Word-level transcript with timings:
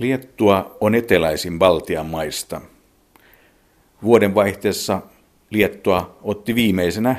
Liettua 0.00 0.76
on 0.80 0.94
eteläisin 0.94 1.58
Baltian 1.58 2.06
maista. 2.06 2.60
Vuodenvaihteessa 4.02 5.00
Liettua 5.50 6.18
otti 6.22 6.54
viimeisenä 6.54 7.16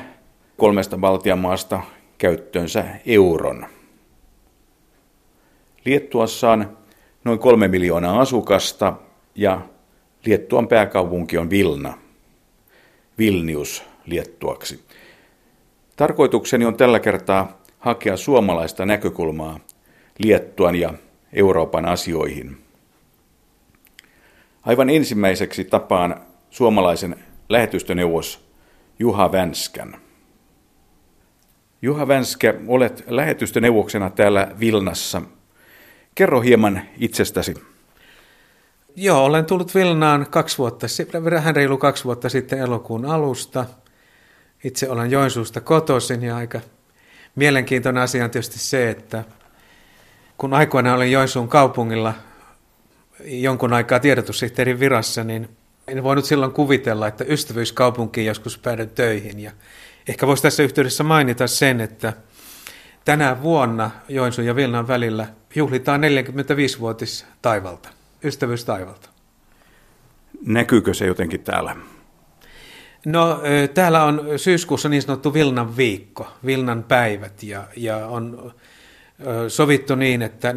kolmesta 0.56 0.98
Baltian 0.98 1.38
maasta 1.38 1.80
käyttöönsä 2.18 2.84
euron. 3.06 3.66
Liettuassa 5.84 6.50
on 6.50 6.76
noin 7.24 7.38
kolme 7.38 7.68
miljoonaa 7.68 8.20
asukasta 8.20 8.92
ja 9.34 9.60
Liettuan 10.24 10.68
pääkaupunki 10.68 11.38
on 11.38 11.50
Vilna. 11.50 11.98
Vilnius 13.18 13.84
Liettuaksi. 14.06 14.84
Tarkoitukseni 15.96 16.64
on 16.64 16.76
tällä 16.76 17.00
kertaa 17.00 17.62
hakea 17.78 18.16
suomalaista 18.16 18.86
näkökulmaa 18.86 19.60
Liettuan 20.18 20.74
ja 20.74 20.94
Euroopan 21.32 21.84
asioihin. 21.84 22.62
Aivan 24.62 24.90
ensimmäiseksi 24.90 25.64
tapaan 25.64 26.20
suomalaisen 26.50 27.16
lähetystöneuvos 27.48 28.48
Juha 28.98 29.32
Vänskän. 29.32 29.96
Juha 31.82 32.08
Vänskä, 32.08 32.54
olet 32.66 33.04
lähetystöneuvoksena 33.06 34.10
täällä 34.10 34.48
Vilnassa. 34.60 35.22
Kerro 36.14 36.40
hieman 36.40 36.82
itsestäsi. 36.98 37.54
Joo, 38.96 39.24
olen 39.24 39.44
tullut 39.44 39.74
Vilnaan 39.74 40.26
kaksi 40.30 40.58
vuotta, 40.58 40.86
vähän 41.24 41.56
reilu 41.56 41.78
kaksi 41.78 42.04
vuotta 42.04 42.28
sitten 42.28 42.58
elokuun 42.58 43.04
alusta. 43.04 43.64
Itse 44.64 44.90
olen 44.90 45.10
Joensuusta 45.10 45.60
kotoisin 45.60 46.22
ja 46.22 46.36
aika 46.36 46.60
mielenkiintoinen 47.34 48.02
asia 48.02 48.24
on 48.24 48.30
tietysti 48.30 48.58
se, 48.58 48.90
että 48.90 49.24
kun 50.38 50.54
aikoina 50.54 50.94
olin 50.94 51.12
Joensuun 51.12 51.48
kaupungilla 51.48 52.14
jonkun 53.24 53.72
aikaa 53.72 54.00
tiedotussihteerin 54.00 54.80
virassa, 54.80 55.24
niin 55.24 55.48
en 55.88 56.02
voinut 56.02 56.24
silloin 56.24 56.52
kuvitella, 56.52 57.06
että 57.06 57.24
ystävyyskaupunkiin 57.28 58.26
joskus 58.26 58.58
päädyn 58.58 58.90
töihin. 58.90 59.40
Ja 59.40 59.50
ehkä 60.08 60.26
voisi 60.26 60.42
tässä 60.42 60.62
yhteydessä 60.62 61.04
mainita 61.04 61.46
sen, 61.46 61.80
että 61.80 62.12
tänä 63.04 63.42
vuonna 63.42 63.90
Joensuun 64.08 64.46
ja 64.46 64.56
Vilnan 64.56 64.88
välillä 64.88 65.26
juhlitaan 65.54 66.00
45-vuotis 66.00 67.26
taivalta, 67.42 67.88
ystävyystaivalta. 68.24 69.08
Näkyykö 70.46 70.94
se 70.94 71.06
jotenkin 71.06 71.40
täällä? 71.40 71.76
No 73.06 73.40
täällä 73.74 74.04
on 74.04 74.20
syyskuussa 74.36 74.88
niin 74.88 75.02
sanottu 75.02 75.34
Vilnan 75.34 75.76
viikko, 75.76 76.28
Vilnan 76.46 76.82
päivät 76.82 77.42
ja, 77.42 77.64
ja 77.76 78.06
on 78.06 78.54
sovittu 79.48 79.94
niin, 79.94 80.22
että 80.22 80.52
4-6. 80.52 80.54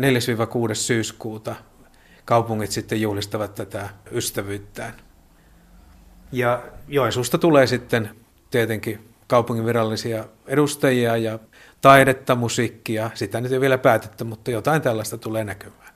syyskuuta 0.73 1.55
kaupungit 2.25 2.71
sitten 2.71 3.01
juhlistavat 3.01 3.55
tätä 3.55 3.89
ystävyyttään. 4.11 4.93
Ja 6.31 6.63
Joensuusta 6.87 7.37
tulee 7.37 7.67
sitten 7.67 8.09
tietenkin 8.51 9.09
kaupungin 9.27 9.65
virallisia 9.65 10.25
edustajia 10.47 11.17
ja 11.17 11.39
taidetta, 11.81 12.35
musiikkia. 12.35 13.11
Sitä 13.13 13.41
nyt 13.41 13.51
ei 13.51 13.61
vielä 13.61 13.77
päätetty, 13.77 14.23
mutta 14.23 14.51
jotain 14.51 14.81
tällaista 14.81 15.17
tulee 15.17 15.43
näkymään. 15.43 15.93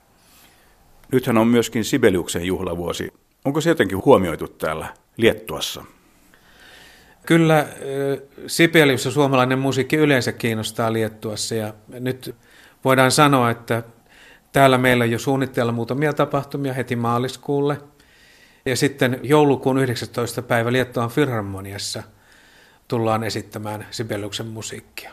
Nythän 1.12 1.38
on 1.38 1.46
myöskin 1.46 1.84
Sibeliuksen 1.84 2.44
juhlavuosi. 2.44 3.12
Onko 3.44 3.60
se 3.60 3.68
jotenkin 3.68 4.04
huomioitu 4.04 4.48
täällä 4.48 4.86
Liettuassa? 5.16 5.84
Kyllä 7.26 7.66
Sibelius 8.46 9.04
ja 9.04 9.10
suomalainen 9.10 9.58
musiikki 9.58 9.96
yleensä 9.96 10.32
kiinnostaa 10.32 10.92
Liettuassa 10.92 11.54
ja 11.54 11.74
nyt 11.88 12.34
voidaan 12.84 13.10
sanoa, 13.10 13.50
että 13.50 13.82
täällä 14.52 14.78
meillä 14.78 15.04
on 15.04 15.10
jo 15.10 15.18
suunnitteilla 15.18 15.72
muutamia 15.72 16.12
tapahtumia 16.12 16.72
heti 16.72 16.96
maaliskuulle– 16.96 17.78
ja 18.66 18.76
sitten 18.76 19.20
joulukuun 19.22 19.78
19. 19.78 20.42
päivä 20.42 20.72
Liettuan 20.72 21.10
Filharmoniassa 21.10 22.02
tullaan 22.88 23.24
esittämään 23.24 23.86
Sibeliuksen 23.90 24.46
musiikkia. 24.46 25.12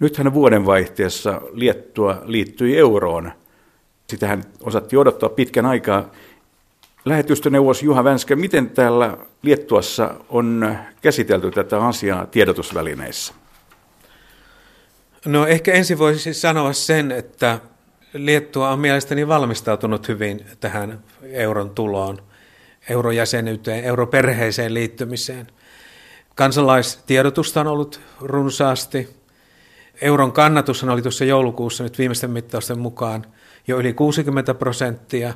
Nythän 0.00 0.34
vuodenvaihteessa 0.34 1.40
Liettua 1.52 2.22
liittyi 2.24 2.78
euroon. 2.78 3.32
Sitähän 4.08 4.44
osattiin 4.60 5.00
odottaa 5.00 5.28
pitkän 5.28 5.66
aikaa. 5.66 6.10
Lähetystöneuvos 7.04 7.82
Juha 7.82 8.04
Vänskä, 8.04 8.36
miten 8.36 8.70
täällä 8.70 9.16
Liettuassa 9.42 10.14
on 10.28 10.76
käsitelty 11.02 11.50
tätä 11.50 11.86
asiaa 11.86 12.26
tiedotusvälineissä? 12.26 13.34
No 15.24 15.46
ehkä 15.46 15.72
ensin 15.72 15.98
voisi 15.98 16.34
sanoa 16.34 16.72
sen, 16.72 17.12
että 17.12 17.60
Liettua 18.12 18.70
on 18.70 18.78
mielestäni 18.78 19.28
valmistautunut 19.28 20.08
hyvin 20.08 20.46
tähän 20.60 21.04
euron 21.22 21.70
tuloon, 21.70 22.22
eurojäsenyyteen, 22.88 23.84
europerheeseen 23.84 24.74
liittymiseen. 24.74 25.46
Kansalaistiedotusta 26.34 27.60
on 27.60 27.66
ollut 27.66 28.00
runsaasti. 28.20 29.16
Euron 30.00 30.32
kannatus 30.32 30.84
oli 30.84 31.02
tuossa 31.02 31.24
joulukuussa 31.24 31.84
nyt 31.84 31.98
viimeisten 31.98 32.30
mittausten 32.30 32.78
mukaan 32.78 33.26
jo 33.66 33.78
yli 33.78 33.92
60 33.92 34.54
prosenttia. 34.54 35.34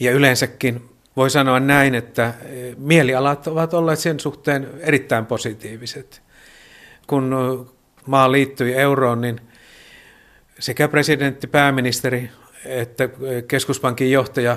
Ja 0.00 0.12
yleensäkin 0.12 0.88
voi 1.16 1.30
sanoa 1.30 1.60
näin, 1.60 1.94
että 1.94 2.34
mielialat 2.76 3.46
ovat 3.46 3.74
olleet 3.74 3.98
sen 3.98 4.20
suhteen 4.20 4.68
erittäin 4.80 5.26
positiiviset. 5.26 6.22
Kun 7.06 7.30
maa 8.06 8.32
liittyi 8.32 8.74
euroon, 8.74 9.20
niin– 9.20 9.40
sekä 10.62 10.88
presidentti, 10.88 11.46
pääministeri 11.46 12.30
että 12.64 13.08
keskuspankin 13.48 14.10
johtaja 14.10 14.56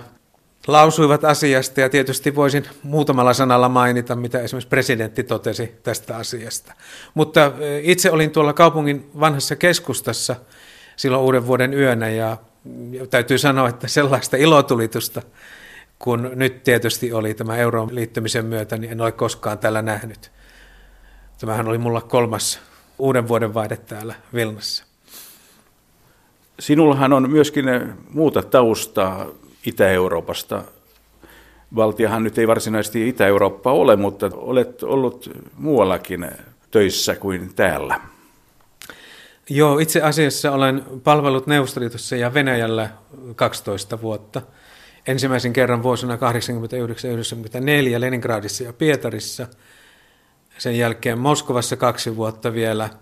lausuivat 0.67 1.23
asiasta 1.23 1.81
ja 1.81 1.89
tietysti 1.89 2.35
voisin 2.35 2.65
muutamalla 2.83 3.33
sanalla 3.33 3.69
mainita, 3.69 4.15
mitä 4.15 4.41
esimerkiksi 4.41 4.67
presidentti 4.67 5.23
totesi 5.23 5.75
tästä 5.83 6.17
asiasta. 6.17 6.73
Mutta 7.13 7.51
itse 7.81 8.11
olin 8.11 8.31
tuolla 8.31 8.53
kaupungin 8.53 9.09
vanhassa 9.19 9.55
keskustassa 9.55 10.35
silloin 10.95 11.23
uuden 11.23 11.47
vuoden 11.47 11.73
yönä 11.73 12.09
ja 12.09 12.37
täytyy 13.09 13.37
sanoa, 13.37 13.69
että 13.69 13.87
sellaista 13.87 14.37
ilotulitusta, 14.37 15.21
kun 15.99 16.31
nyt 16.35 16.63
tietysti 16.63 17.13
oli 17.13 17.33
tämä 17.33 17.57
euroon 17.57 17.95
liittymisen 17.95 18.45
myötä, 18.45 18.77
niin 18.77 18.91
en 18.91 19.01
ole 19.01 19.11
koskaan 19.11 19.59
täällä 19.59 19.81
nähnyt. 19.81 20.31
Tämähän 21.39 21.67
oli 21.67 21.77
mulla 21.77 22.01
kolmas 22.01 22.59
uuden 22.99 23.27
vuoden 23.27 23.53
vaihde 23.53 23.77
täällä 23.77 24.15
Vilnassa. 24.33 24.85
Sinullahan 26.59 27.13
on 27.13 27.29
myöskin 27.29 27.65
muuta 28.09 28.43
taustaa 28.43 29.25
Itä-Euroopasta. 29.65 30.63
Valtiahan 31.75 32.23
nyt 32.23 32.37
ei 32.37 32.47
varsinaisesti 32.47 33.09
Itä-Eurooppa 33.09 33.71
ole, 33.71 33.95
mutta 33.95 34.31
olet 34.33 34.83
ollut 34.83 35.29
muuallakin 35.57 36.31
töissä 36.71 37.15
kuin 37.15 37.55
täällä. 37.55 37.99
Joo, 39.49 39.79
itse 39.79 40.01
asiassa 40.01 40.51
olen 40.51 40.83
palvellut 41.03 41.47
Neuvostoliitossa 41.47 42.15
ja 42.15 42.33
Venäjällä 42.33 42.89
12 43.35 44.01
vuotta. 44.01 44.41
Ensimmäisen 45.07 45.53
kerran 45.53 45.83
vuosina 45.83 46.15
1989-1994 46.15 46.19
Leningradissa 47.97 48.63
ja 48.63 48.73
Pietarissa. 48.73 49.47
Sen 50.57 50.77
jälkeen 50.77 51.19
Moskovassa 51.19 51.77
kaksi 51.77 52.15
vuotta 52.15 52.53
vielä– 52.53 52.89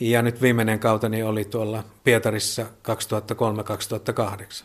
ja 0.00 0.22
nyt 0.22 0.42
viimeinen 0.42 0.78
kauteni 0.78 1.22
oli 1.22 1.44
tuolla 1.44 1.84
Pietarissa 2.04 2.66
2003-2008. 4.60 4.64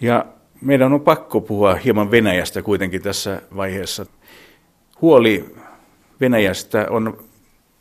Ja 0.00 0.26
meidän 0.60 0.92
on 0.92 1.00
pakko 1.00 1.40
puhua 1.40 1.74
hieman 1.74 2.10
Venäjästä 2.10 2.62
kuitenkin 2.62 3.02
tässä 3.02 3.42
vaiheessa. 3.56 4.06
Huoli 5.00 5.54
Venäjästä 6.20 6.86
on 6.90 7.24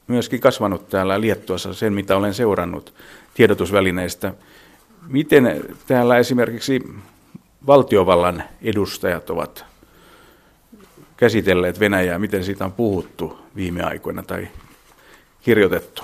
myöskin 0.07 0.39
kasvanut 0.39 0.89
täällä 0.89 1.21
Liettuassa 1.21 1.73
sen, 1.73 1.93
mitä 1.93 2.17
olen 2.17 2.33
seurannut 2.33 2.93
tiedotusvälineistä. 3.33 4.33
Miten 5.07 5.63
täällä 5.87 6.17
esimerkiksi 6.17 6.83
valtiovallan 7.67 8.43
edustajat 8.61 9.29
ovat 9.29 9.65
käsitelleet 11.17 11.79
Venäjää, 11.79 12.19
miten 12.19 12.43
siitä 12.43 12.65
on 12.65 12.73
puhuttu 12.73 13.39
viime 13.55 13.83
aikoina 13.83 14.23
tai 14.23 14.47
kirjoitettu? 15.41 16.03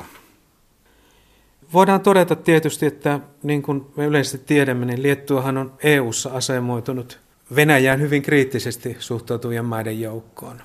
Voidaan 1.73 2.01
todeta 2.01 2.35
tietysti, 2.35 2.85
että 2.85 3.19
niin 3.43 3.61
kuin 3.61 3.85
me 3.95 4.05
yleisesti 4.05 4.37
tiedämme, 4.37 4.85
niin 4.85 5.03
Liettuahan 5.03 5.57
on 5.57 5.73
EU-ssa 5.83 6.29
asemoitunut 6.29 7.19
Venäjään 7.55 8.01
hyvin 8.01 8.21
kriittisesti 8.21 8.97
suhtautuvien 8.99 9.65
maiden 9.65 10.01
joukkoon. 10.01 10.61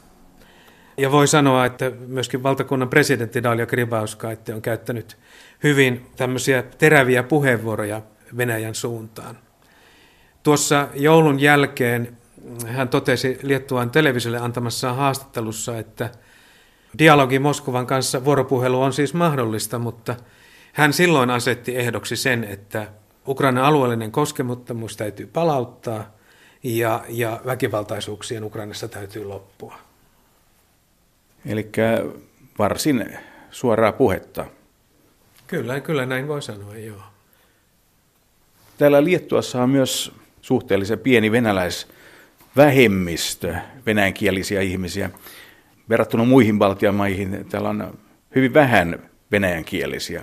Ja 0.97 1.13
voi 1.13 1.29
sanoa, 1.29 1.67
että 1.67 1.93
myöskin 2.07 2.43
valtakunnan 2.43 2.89
presidentti 2.89 3.43
Dalia 3.43 3.67
Gribauskaitte 3.67 4.55
on 4.55 4.63
käyttänyt 4.63 5.17
hyvin 5.63 6.07
tämmöisiä 6.17 6.63
teräviä 6.63 7.23
puheenvuoroja 7.23 8.03
Venäjän 8.37 8.75
suuntaan. 8.75 9.39
Tuossa 10.43 10.89
joulun 10.95 11.41
jälkeen 11.41 12.17
hän 12.67 12.89
totesi 12.89 13.39
Liettuan 13.43 13.91
televisiolle 13.91 14.39
antamassaan 14.39 14.97
haastattelussa, 14.97 15.79
että– 15.79 16.11
Dialogi 16.99 17.39
Moskovan 17.39 17.87
kanssa 17.87 18.25
vuoropuhelu 18.25 18.83
on 18.83 18.93
siis 18.93 19.15
mahdollista, 19.15 19.79
mutta 19.79 20.17
hän 20.73 20.93
silloin 20.93 21.31
asetti 21.31 21.77
ehdoksi 21.77 22.17
sen, 22.17 22.45
että 22.45 22.89
Ukrainan 23.29 23.65
alueellinen 23.65 24.13
koskemattomuus 24.13 24.97
täytyy 24.97 25.27
palauttaa 25.27 26.17
ja, 26.63 27.05
ja 27.09 27.41
väkivaltaisuuksien 27.47 28.45
Ukrainassa 28.45 28.89
täytyy 28.89 29.25
loppua. 29.25 29.79
Eli 31.47 31.71
varsin 32.59 33.19
suoraa 33.51 33.93
puhetta. 33.93 34.47
Kyllä, 35.47 35.81
kyllä 35.81 36.07
näin 36.07 36.29
voi 36.29 36.43
sanoa, 36.43 36.77
joo. 36.77 37.03
Täällä 38.79 39.05
Liettuassa 39.05 39.63
on 39.63 39.71
myös 39.71 40.13
suhteellisen 40.43 40.99
pieni 40.99 41.33
venäläisvähemmistö, 42.57 43.55
venäjänkielisiä 43.87 44.61
ihmisiä. 44.61 45.11
Verrattuna 45.89 46.25
muihin 46.25 46.59
Baltian 46.59 46.95
maihin 46.95 47.47
täällä 47.49 47.69
on 47.69 47.99
hyvin 48.35 48.55
vähän 48.55 48.99
venäjänkielisiä. 49.33 50.23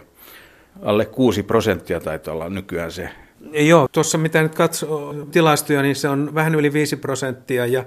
Alle 0.81 1.05
6 1.05 1.43
prosenttia 1.43 1.99
taitaa 1.99 2.33
olla 2.33 2.49
nykyään 2.49 2.91
se. 2.91 3.09
Joo, 3.51 3.87
tuossa 3.87 4.17
mitä 4.17 4.43
nyt 4.43 4.55
katsoo 4.55 5.13
tilastoja, 5.31 5.81
niin 5.81 5.95
se 5.95 6.09
on 6.09 6.35
vähän 6.35 6.55
yli 6.55 6.73
5 6.73 6.95
prosenttia 6.95 7.65
ja 7.65 7.85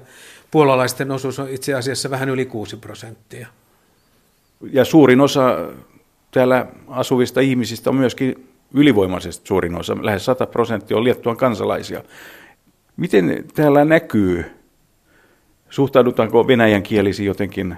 puolalaisten 0.50 1.10
osuus 1.10 1.38
on 1.38 1.48
itse 1.48 1.74
asiassa 1.74 2.10
vähän 2.10 2.28
yli 2.28 2.44
6 2.46 2.76
prosenttia. 2.76 3.46
Ja 4.72 4.84
suurin 4.84 5.20
osa 5.20 5.68
täällä 6.30 6.66
asuvista 6.88 7.40
ihmisistä 7.40 7.90
on 7.90 7.96
myöskin 7.96 8.48
ylivoimaisesti 8.74 9.46
suurin 9.48 9.74
osa, 9.74 9.96
lähes 10.00 10.24
100 10.24 10.46
prosenttia 10.46 10.96
on 10.96 11.04
Liettuan 11.04 11.36
kansalaisia. 11.36 12.02
Miten 12.96 13.44
täällä 13.54 13.84
näkyy, 13.84 14.44
suhtaudutaanko 15.70 16.46
venäjän 16.46 16.82
kielisi 16.82 17.24
jotenkin 17.24 17.76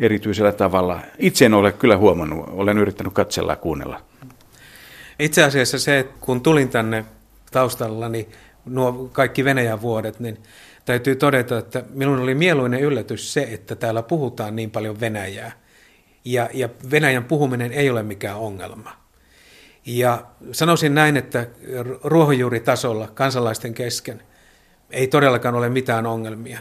erityisellä 0.00 0.52
tavalla? 0.52 1.00
Itse 1.18 1.44
en 1.44 1.54
ole 1.54 1.72
kyllä 1.72 1.96
huomannut, 1.96 2.48
olen 2.48 2.78
yrittänyt 2.78 3.12
katsella 3.12 3.52
ja 3.52 3.56
kuunnella. 3.56 4.00
Itse 5.18 5.44
asiassa 5.44 5.78
se, 5.78 5.98
että 5.98 6.14
kun 6.20 6.40
tulin 6.40 6.68
tänne 6.68 7.04
taustalla, 7.52 8.08
niin 8.08 8.26
nuo 8.64 9.08
kaikki 9.12 9.44
Venäjän 9.44 9.82
vuodet, 9.82 10.20
niin 10.20 10.38
täytyy 10.84 11.16
todeta, 11.16 11.58
että 11.58 11.84
minun 11.90 12.18
oli 12.18 12.34
mieluinen 12.34 12.80
yllätys 12.80 13.32
se, 13.32 13.48
että 13.50 13.74
täällä 13.74 14.02
puhutaan 14.02 14.56
niin 14.56 14.70
paljon 14.70 15.00
Venäjää. 15.00 15.52
Ja, 16.24 16.50
ja 16.54 16.68
Venäjän 16.90 17.24
puhuminen 17.24 17.72
ei 17.72 17.90
ole 17.90 18.02
mikään 18.02 18.36
ongelma. 18.36 18.92
Ja 19.86 20.24
sanoisin 20.52 20.94
näin, 20.94 21.16
että 21.16 21.46
ruohonjuuritasolla 22.04 23.08
kansalaisten 23.14 23.74
kesken 23.74 24.22
ei 24.90 25.06
todellakaan 25.06 25.54
ole 25.54 25.68
mitään 25.68 26.06
ongelmia. 26.06 26.60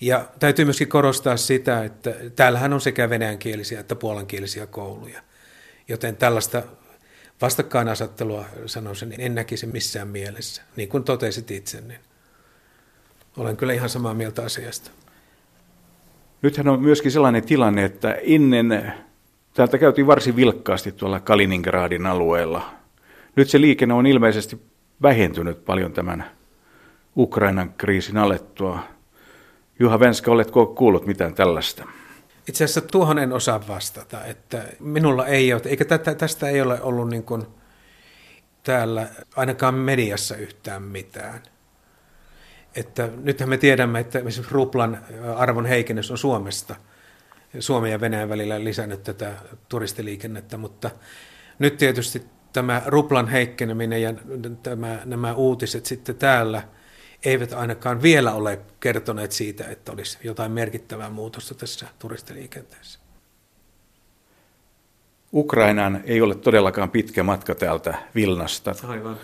Ja 0.00 0.28
täytyy 0.38 0.64
myöskin 0.64 0.88
korostaa 0.88 1.36
sitä, 1.36 1.84
että 1.84 2.14
täällähän 2.36 2.72
on 2.72 2.80
sekä 2.80 3.10
venäjänkielisiä 3.10 3.80
että 3.80 3.94
puolankielisiä 3.94 4.66
kouluja. 4.66 5.22
Joten 5.88 6.16
tällaista 6.16 6.62
vastakkainasettelua 7.40 8.44
sanoisin, 8.66 9.14
en 9.18 9.34
näkisi 9.34 9.66
missään 9.66 10.08
mielessä. 10.08 10.62
Niin 10.76 10.88
kuin 10.88 11.04
totesit 11.04 11.50
itse, 11.50 11.80
niin 11.80 12.00
olen 13.36 13.56
kyllä 13.56 13.72
ihan 13.72 13.88
samaa 13.88 14.14
mieltä 14.14 14.42
asiasta. 14.44 14.90
Nythän 16.42 16.68
on 16.68 16.82
myöskin 16.82 17.12
sellainen 17.12 17.44
tilanne, 17.44 17.84
että 17.84 18.18
ennen 18.22 18.92
täältä 19.54 19.78
käytiin 19.78 20.06
varsin 20.06 20.36
vilkkaasti 20.36 20.92
tuolla 20.92 21.20
Kaliningradin 21.20 22.06
alueella. 22.06 22.74
Nyt 23.36 23.50
se 23.50 23.60
liikenne 23.60 23.94
on 23.94 24.06
ilmeisesti 24.06 24.62
vähentynyt 25.02 25.64
paljon 25.64 25.92
tämän 25.92 26.41
Ukrainan 27.16 27.72
kriisin 27.72 28.16
alettua. 28.16 28.78
Juha 29.78 30.00
Venska, 30.00 30.30
oletko 30.30 30.66
kuullut 30.66 31.06
mitään 31.06 31.34
tällaista? 31.34 31.84
Itse 32.48 32.64
asiassa 32.64 32.80
tuohon 32.80 33.18
en 33.18 33.32
osaa 33.32 33.68
vastata, 33.68 34.24
että 34.24 34.64
minulla 34.80 35.26
ei 35.26 35.52
ole, 35.52 35.62
eikä 35.64 35.84
tätä, 35.84 36.14
tästä 36.14 36.48
ei 36.48 36.60
ole 36.60 36.82
ollut 36.82 37.08
niin 37.08 37.22
kuin 37.22 37.46
täällä 38.62 39.08
ainakaan 39.36 39.74
mediassa 39.74 40.36
yhtään 40.36 40.82
mitään. 40.82 41.42
Että 42.76 43.08
nythän 43.22 43.48
me 43.48 43.58
tiedämme, 43.58 44.00
että 44.00 44.18
esimerkiksi 44.18 44.54
ruplan 44.54 45.04
arvon 45.36 45.66
heikennys 45.66 46.10
on 46.10 46.18
Suomesta, 46.18 46.76
Suomen 47.60 47.90
ja 47.90 48.00
Venäjän 48.00 48.28
välillä 48.28 48.64
lisännyt 48.64 49.02
tätä 49.02 49.32
turistiliikennettä, 49.68 50.56
mutta 50.56 50.90
nyt 51.58 51.76
tietysti 51.76 52.22
tämä 52.52 52.82
ruplan 52.86 53.28
heikkeneminen 53.28 54.02
ja 54.02 54.14
tämä, 54.62 54.98
nämä 55.04 55.34
uutiset 55.34 55.86
sitten 55.86 56.16
täällä– 56.16 56.62
eivät 57.24 57.52
ainakaan 57.52 58.02
vielä 58.02 58.32
ole 58.32 58.58
kertoneet 58.80 59.32
siitä, 59.32 59.64
että 59.64 59.92
olisi 59.92 60.18
jotain 60.24 60.52
merkittävää 60.52 61.10
muutosta 61.10 61.54
tässä 61.54 61.86
turistiliikenteessä. 61.98 62.98
Ukrainaan 65.32 66.00
ei 66.04 66.20
ole 66.20 66.34
todellakaan 66.34 66.90
pitkä 66.90 67.22
matka 67.22 67.54
täältä 67.54 67.94
Vilnasta. 68.14 68.74
Aivan. 68.88 69.16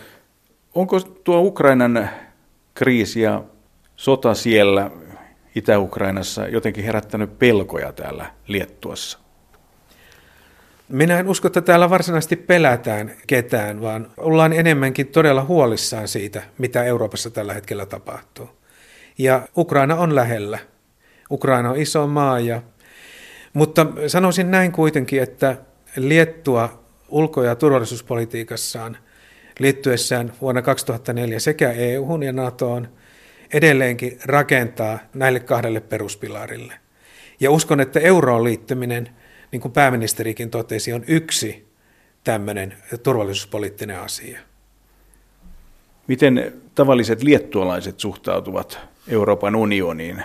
Onko 0.75 1.01
tuo 1.01 1.41
Ukrainan 1.41 2.11
kriisi 2.75 3.21
ja 3.21 3.45
sota 3.97 4.35
siellä 4.35 4.91
Itä-Ukrainassa 5.55 6.49
jotenkin 6.49 6.85
herättänyt 6.85 7.39
pelkoja 7.39 7.93
täällä 7.93 8.27
Liettuassa? 8.47 9.19
Minä 10.89 11.19
en 11.19 11.29
usko, 11.29 11.47
että 11.47 11.61
täällä 11.61 11.91
varsinaisesti 11.91 12.37
pelätään 12.37 13.15
ketään, 13.27 13.81
vaan 13.81 14.11
ollaan 14.17 14.53
enemmänkin 14.53 15.07
todella 15.07 15.45
huolissaan 15.45 16.09
siitä, 16.09 16.43
mitä 16.59 16.85
Euroopassa 16.85 17.31
tällä 17.31 17.55
hetkellä 17.55 17.87
tapahtuu. 17.87 18.51
Ja 19.19 19.49
Ukraina 19.57 19.97
on 19.97 20.15
lähellä. 20.15 20.59
Ukraina 21.31 21.71
on 21.71 21.77
iso 21.77 22.07
maa, 22.07 22.41
ja, 22.41 22.63
mutta 23.53 23.87
sanoisin 24.07 24.51
näin 24.51 24.73
kuitenkin, 24.73 25.23
että 25.23 25.57
Liettua 25.97 26.85
ulko- 27.09 27.43
ja 27.43 27.55
turvallisuuspolitiikassaan 27.55 28.97
liittyessään 29.59 30.33
vuonna 30.41 30.63
2004 30.63 31.41
sekä 31.41 31.73
EU- 31.73 32.23
ja 32.23 32.33
NATOon 32.33 32.89
edelleenkin 33.53 34.19
rakentaa 34.25 34.99
näille 35.15 35.41
kahdelle 35.41 35.81
peruspilarille. 35.81 36.75
Ja 37.41 37.51
uskon, 37.51 37.81
että 37.81 38.01
euroon 38.01 38.45
liittyminen– 38.45 39.09
niin 39.53 39.61
kuin 39.61 39.73
pääministerikin 39.73 40.51
totesi, 40.51 40.93
on 40.93 41.05
yksi 41.07 41.69
tämmöinen 42.25 42.75
turvallisuuspoliittinen 43.03 44.01
asia. 44.01 44.41
Miten 46.07 46.63
tavalliset 46.75 47.23
liettualaiset 47.23 48.01
suhtautuvat 48.01 48.79
Euroopan 49.09 49.57
unioniin? 49.57 50.23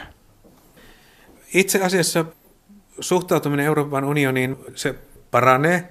Itse 1.53 1.81
asiassa 1.81 2.25
suhtautuminen 2.99 3.65
Euroopan 3.65 4.03
unioniin, 4.03 4.55
se 4.75 4.95
paranee 5.31 5.89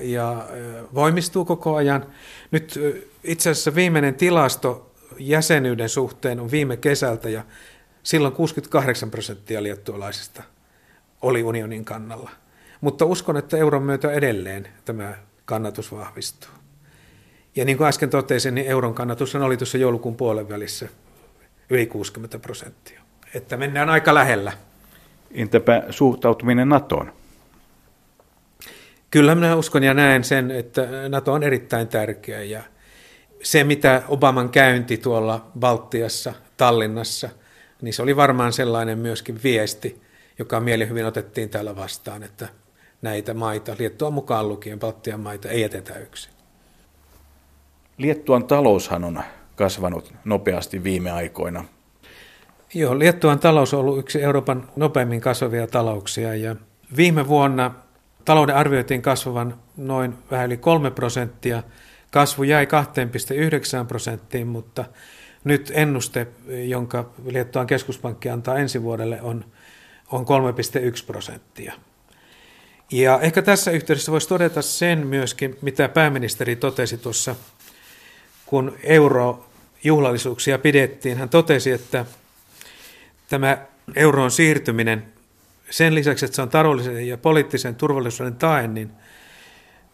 ja 0.00 0.48
voimistuu 0.94 1.44
koko 1.44 1.76
ajan. 1.76 2.06
Nyt 2.50 2.80
itse 3.24 3.50
asiassa 3.50 3.74
viimeinen 3.74 4.14
tilasto 4.14 4.90
jäsenyyden 5.18 5.88
suhteen 5.88 6.40
on 6.40 6.50
viime 6.50 6.76
kesältä 6.76 7.28
ja 7.28 7.44
silloin 8.02 8.34
68 8.34 9.10
prosenttia 9.10 9.62
liettualaisista 9.62 10.42
oli 11.22 11.42
unionin 11.42 11.84
kannalla. 11.84 12.30
Mutta 12.80 13.04
uskon, 13.04 13.36
että 13.36 13.56
euron 13.56 13.82
myötä 13.82 14.12
edelleen 14.12 14.68
tämä 14.84 15.14
kannatus 15.44 15.92
vahvistuu. 15.92 16.50
Ja 17.56 17.64
niin 17.64 17.78
kuin 17.78 17.88
äsken 17.88 18.10
totesin, 18.10 18.54
niin 18.54 18.66
euron 18.66 18.94
kannatus 18.94 19.34
oli 19.34 19.56
tuossa 19.56 19.78
joulukuun 19.78 20.16
puolen 20.16 20.48
välissä 20.48 20.88
yli 21.70 21.86
60 21.86 22.38
prosenttia. 22.38 23.00
Että 23.34 23.56
mennään 23.56 23.88
aika 23.88 24.14
lähellä. 24.14 24.52
Entäpä 25.30 25.82
suhtautuminen 25.90 26.68
NATOon? 26.68 27.12
Kyllä 29.10 29.34
minä 29.34 29.56
uskon 29.56 29.82
ja 29.82 29.94
näen 29.94 30.24
sen, 30.24 30.50
että 30.50 30.88
NATO 31.08 31.32
on 31.32 31.42
erittäin 31.42 31.88
tärkeä 31.88 32.42
ja 32.42 32.62
se, 33.42 33.64
mitä 33.64 34.02
Obaman 34.08 34.48
käynti 34.48 34.96
tuolla 34.96 35.50
Baltiassa, 35.58 36.32
Tallinnassa, 36.56 37.28
niin 37.82 37.94
se 37.94 38.02
oli 38.02 38.16
varmaan 38.16 38.52
sellainen 38.52 38.98
myöskin 38.98 39.40
viesti, 39.44 40.02
joka 40.38 40.60
mielihyvin 40.60 41.06
otettiin 41.06 41.50
täällä 41.50 41.76
vastaan, 41.76 42.22
että 42.22 42.48
näitä 43.02 43.34
maita, 43.34 43.76
Liettua 43.78 44.10
mukaan 44.10 44.48
lukien, 44.48 44.78
Baltian 44.78 45.20
maita, 45.20 45.48
ei 45.48 45.60
jätetä 45.60 45.98
yksin. 45.98 46.32
Liettuan 47.98 48.44
taloushan 48.44 49.04
on 49.04 49.22
kasvanut 49.56 50.14
nopeasti 50.24 50.84
viime 50.84 51.10
aikoina. 51.10 51.64
Joo, 52.74 52.98
Liettuan 52.98 53.38
talous 53.38 53.74
on 53.74 53.80
ollut 53.80 53.98
yksi 53.98 54.22
Euroopan 54.22 54.68
nopeimmin 54.76 55.20
kasvavia 55.20 55.66
talouksia 55.66 56.34
ja 56.34 56.56
viime 56.96 57.28
vuonna 57.28 57.74
talouden 58.24 58.56
arvioitiin 58.56 59.02
kasvavan 59.02 59.58
noin 59.76 60.14
vähän 60.30 60.46
yli 60.46 60.56
3 60.56 60.90
prosenttia. 60.90 61.62
Kasvu 62.10 62.42
jäi 62.42 62.64
2,9 62.64 63.86
prosenttiin, 63.88 64.46
mutta 64.46 64.84
nyt 65.44 65.72
ennuste, 65.74 66.26
jonka 66.66 67.10
Liettuan 67.24 67.66
keskuspankki 67.66 68.28
antaa 68.28 68.58
ensi 68.58 68.82
vuodelle, 68.82 69.22
on, 69.22 69.44
on 70.12 70.24
3,1 70.24 71.06
prosenttia. 71.06 71.74
Ja 72.92 73.20
ehkä 73.20 73.42
tässä 73.42 73.70
yhteydessä 73.70 74.12
voisi 74.12 74.28
todeta 74.28 74.62
sen 74.62 75.06
myöskin, 75.06 75.56
mitä 75.62 75.88
pääministeri 75.88 76.56
totesi 76.56 76.98
tuossa, 76.98 77.36
kun 78.46 78.76
eurojuhlallisuuksia 78.82 80.58
pidettiin. 80.58 81.18
Hän 81.18 81.28
totesi, 81.28 81.70
että 81.70 82.04
tämä 83.28 83.58
euroon 83.96 84.30
siirtyminen, 84.30 85.12
sen 85.70 85.94
lisäksi, 85.94 86.24
että 86.24 86.36
se 86.36 86.42
on 86.42 86.48
taloudellisen 86.48 87.08
ja 87.08 87.18
poliittisen 87.18 87.74
turvallisuuden 87.74 88.34
tae, 88.34 88.68
niin 88.68 88.90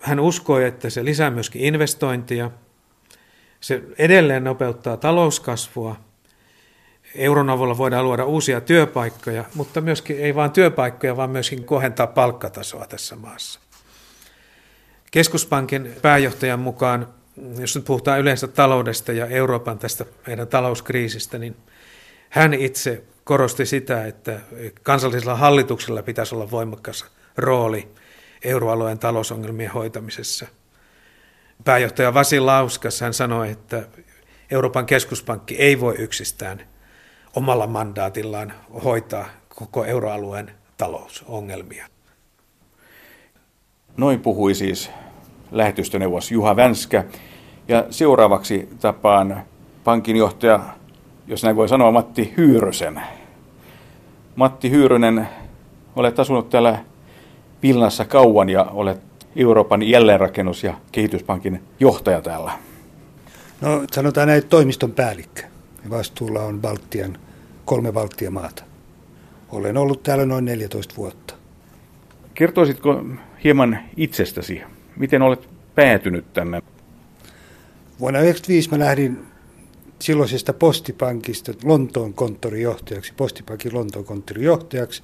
hän 0.00 0.20
uskoi, 0.20 0.64
että 0.64 0.90
se 0.90 1.04
lisää 1.04 1.30
myöskin 1.30 1.62
investointia 1.62 2.50
Se 3.60 3.82
edelleen 3.98 4.44
nopeuttaa 4.44 4.96
talouskasvua. 4.96 5.96
Euron 7.18 7.50
avulla 7.50 7.78
voidaan 7.78 8.04
luoda 8.04 8.25
uusia 8.25 8.61
työpaikkoja, 8.61 9.44
mutta 9.54 9.80
myöskin 9.80 10.20
ei 10.20 10.35
vain 10.35 10.50
työpaikkoja, 10.50 11.16
vaan 11.16 11.30
myöskin 11.30 11.64
kohentaa 11.64 12.06
palkkatasoa 12.06 12.87
tässä 12.87 13.16
maassa. 13.16 13.61
Keskuspankin 15.11 15.96
pääjohtajan 16.02 16.61
mukaan, 16.61 17.08
jos 17.58 17.76
nyt 17.76 17.85
puhutaan 17.85 18.20
yleensä 18.20 18.49
taloudesta 18.49 19.12
ja 19.12 19.26
Euroopan 19.26 19.78
tästä 19.78 20.04
meidän 20.26 20.49
talouskriisistä, 20.49 21.38
niin 21.38 21.56
hän 22.30 22.54
itse 22.54 23.04
korosti 23.25 23.66
sitä, 23.66 24.06
että 24.06 24.40
kansallisella 24.82 25.35
hallituksella 25.35 26.02
pitäisi 26.02 26.35
olla 26.35 26.50
voimakas 26.50 27.04
rooli 27.37 27.88
euroalueen 28.44 28.99
talousongelmien 28.99 29.70
hoitamisessa. 29.70 30.46
Pääjohtaja 31.64 32.14
Vasil 32.14 32.46
Lauskas 32.46 33.00
hän 33.00 33.14
sanoi, 33.14 33.50
että 33.50 33.87
Euroopan 34.50 34.87
keskuspankki 34.87 35.56
ei 35.56 35.80
voi 35.80 35.94
yksistään 35.99 36.75
omalla 37.37 37.66
mandaatillaan 37.66 38.52
hoitaa 38.85 39.26
koko 39.55 39.85
euroalueen 39.85 40.50
talousongelmia. 40.76 41.87
Noin 43.97 44.21
puhui 44.21 44.55
siis 44.55 44.90
lähetystöneuvos 45.50 46.31
Juha 46.31 46.57
Vänskä. 46.57 47.05
Ja 47.69 47.85
seuraavaksi 47.90 48.69
tapaan 48.81 49.43
pankinjohtaja, 49.85 50.61
jos 51.26 51.43
näin 51.43 51.57
voi 51.57 51.69
sanoa, 51.69 51.93
Matti 51.93 52.35
Hyyrösen. 52.37 53.00
Matti 54.37 54.71
Hyyrönen, 54.71 55.28
olet 55.97 56.19
asunut 56.19 56.50
täällä 56.50 56.78
Vilnassa 57.62 58.05
kauan 58.05 58.49
ja 58.49 58.64
olet 58.64 59.00
Euroopan 59.37 59.83
jälleenrakennus- 59.83 60.64
ja 60.64 60.75
kehityspankin 60.93 61.62
johtaja 61.81 62.21
täällä. 62.21 62.52
No 63.61 63.85
sanotaan 63.93 64.28
näin 64.28 64.49
toimiston 64.49 64.93
päällikkö. 64.93 65.43
Vastuulla 65.90 66.43
on 66.43 66.61
Baltian, 66.61 67.19
kolme 67.66 67.92
Baltian 67.92 68.32
maata. 68.32 68.64
Olen 69.49 69.76
ollut 69.76 70.02
täällä 70.02 70.26
noin 70.26 70.44
14 70.44 70.94
vuotta. 70.96 71.35
Kertoisitko 72.35 73.04
hieman 73.44 73.78
itsestäsi? 73.96 74.62
Miten 74.96 75.23
olet 75.23 75.49
päätynyt 75.75 76.32
tänne? 76.32 76.62
Vuonna 78.00 78.18
1995 78.18 78.70
mä 78.70 78.78
lähdin 78.78 79.18
silloisesta 79.99 80.52
postipankista 80.52 81.52
Lontoon 81.64 82.14
konttorijohtajaksi, 82.14 83.12
postipankin 83.16 83.75
Lontoon 83.75 84.04
konttorijohtajaksi. 84.04 85.02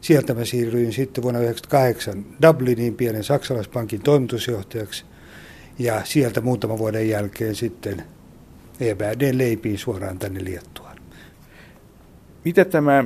Sieltä 0.00 0.34
mä 0.34 0.44
siirryin 0.44 0.92
sitten 0.92 1.22
vuonna 1.22 1.40
1998 1.40 2.36
Dubliniin 2.42 2.94
pienen 2.94 3.24
saksalaispankin 3.24 4.00
toimitusjohtajaksi. 4.00 5.04
Ja 5.78 6.00
sieltä 6.04 6.40
muutaman 6.40 6.78
vuoden 6.78 7.08
jälkeen 7.08 7.54
sitten 7.54 8.02
EBRDn 8.80 9.38
leipiin 9.38 9.78
suoraan 9.78 10.18
tänne 10.18 10.44
Liettuaan. 10.44 10.89
Mitä 12.44 12.64
tämä 12.64 13.04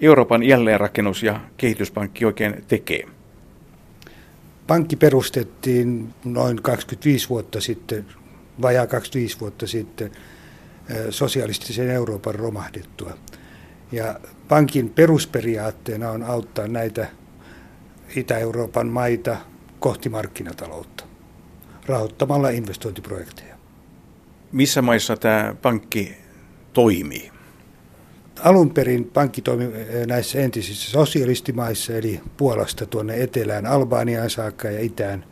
Euroopan 0.00 0.42
jälleenrakennus- 0.42 1.22
ja 1.22 1.40
kehityspankki 1.56 2.24
oikein 2.24 2.64
tekee? 2.68 3.06
Pankki 4.66 4.96
perustettiin 4.96 6.14
noin 6.24 6.62
25 6.62 7.28
vuotta 7.28 7.60
sitten, 7.60 8.06
vajaa 8.62 8.86
25 8.86 9.40
vuotta 9.40 9.66
sitten, 9.66 10.10
sosialistisen 11.10 11.90
Euroopan 11.90 12.34
romahdettua. 12.34 13.12
Ja 13.92 14.20
pankin 14.48 14.90
perusperiaatteena 14.90 16.10
on 16.10 16.22
auttaa 16.22 16.68
näitä 16.68 17.08
Itä-Euroopan 18.16 18.88
maita 18.88 19.36
kohti 19.80 20.08
markkinataloutta 20.08 21.04
rahoittamalla 21.86 22.50
investointiprojekteja. 22.50 23.56
Missä 24.52 24.82
maissa 24.82 25.16
tämä 25.16 25.54
pankki 25.62 26.16
toimii? 26.72 27.35
Alun 28.44 28.70
perin 28.70 29.04
pankki 29.04 29.42
toimi 29.42 29.64
eh, 29.64 30.06
näissä 30.06 30.38
entisissä 30.38 30.90
sosialistimaissa, 30.90 31.92
eli 31.92 32.20
Puolasta 32.36 32.86
tuonne 32.86 33.22
etelään 33.22 33.66
Albaniaan 33.66 34.30
saakka 34.30 34.70
ja 34.70 34.80
itään 34.80 35.24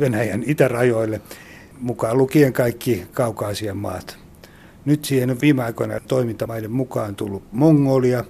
Venäjän 0.00 0.42
itärajoille, 0.46 1.20
mukaan 1.80 2.18
lukien 2.18 2.52
kaikki 2.52 3.06
Kaukaasian 3.12 3.76
maat. 3.76 4.18
Nyt 4.84 5.04
siihen 5.04 5.30
on 5.30 5.40
viime 5.40 5.62
aikoina 5.62 6.00
toimintamaiden 6.00 6.72
mukaan 6.72 7.16
tullut 7.16 7.42
Mongolia, 7.52 8.24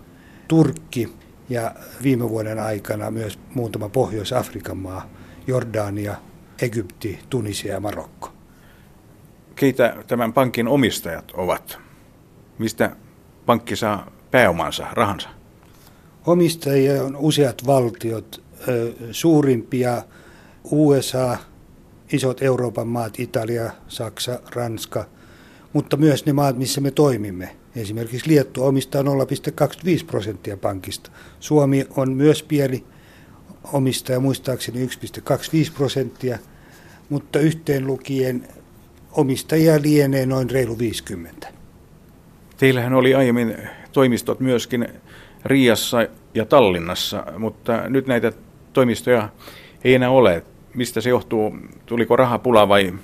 Turkki 0.48 1.12
ja 1.48 1.74
viime 2.02 2.28
vuoden 2.28 2.58
aikana 2.58 3.10
myös 3.10 3.38
muutama 3.54 3.88
Pohjois-Afrikan 3.88 4.76
maa, 4.76 5.10
Jordania, 5.46 6.14
Egypti, 6.62 7.18
Tunisia 7.30 7.72
ja 7.72 7.80
Marokko. 7.80 8.32
Keitä 9.56 9.96
tämän 10.06 10.32
pankin 10.32 10.68
omistajat 10.68 11.30
ovat? 11.30 11.78
Mistä 12.58 12.96
pankki 13.46 13.76
saa 13.76 14.10
pääomansa, 14.30 14.86
rahansa? 14.92 15.28
Omistajia 16.26 17.02
on 17.02 17.16
useat 17.16 17.66
valtiot, 17.66 18.42
suurimpia 19.10 20.02
USA, 20.70 21.36
isot 22.12 22.42
Euroopan 22.42 22.88
maat, 22.88 23.20
Italia, 23.20 23.70
Saksa, 23.88 24.40
Ranska, 24.54 25.04
mutta 25.72 25.96
myös 25.96 26.26
ne 26.26 26.32
maat, 26.32 26.58
missä 26.58 26.80
me 26.80 26.90
toimimme. 26.90 27.56
Esimerkiksi 27.76 28.30
Liettua 28.30 28.66
omistaa 28.66 29.02
0,25 29.02 29.08
prosenttia 30.06 30.56
pankista. 30.56 31.10
Suomi 31.40 31.86
on 31.96 32.12
myös 32.12 32.42
pieni 32.42 32.84
omistaja, 33.72 34.20
muistaakseni 34.20 34.86
1,25 34.86 35.72
prosenttia, 35.76 36.38
mutta 37.08 37.38
yhteen 37.38 37.86
lukien 37.86 38.48
omistajia 39.12 39.82
lienee 39.82 40.26
noin 40.26 40.50
reilu 40.50 40.78
50. 40.78 41.63
Teillähän 42.64 42.94
oli 42.94 43.14
aiemmin 43.14 43.56
toimistot 43.92 44.40
myöskin 44.40 44.88
Riassa 45.44 46.08
ja 46.34 46.44
Tallinnassa, 46.44 47.26
mutta 47.38 47.88
nyt 47.88 48.06
näitä 48.06 48.32
toimistoja 48.72 49.28
ei 49.84 49.94
enää 49.94 50.10
ole. 50.10 50.42
Mistä 50.74 51.00
se 51.00 51.10
johtuu? 51.10 51.56
Tuliko 51.86 52.16
rahapula 52.16 52.68
vai? 52.68 52.94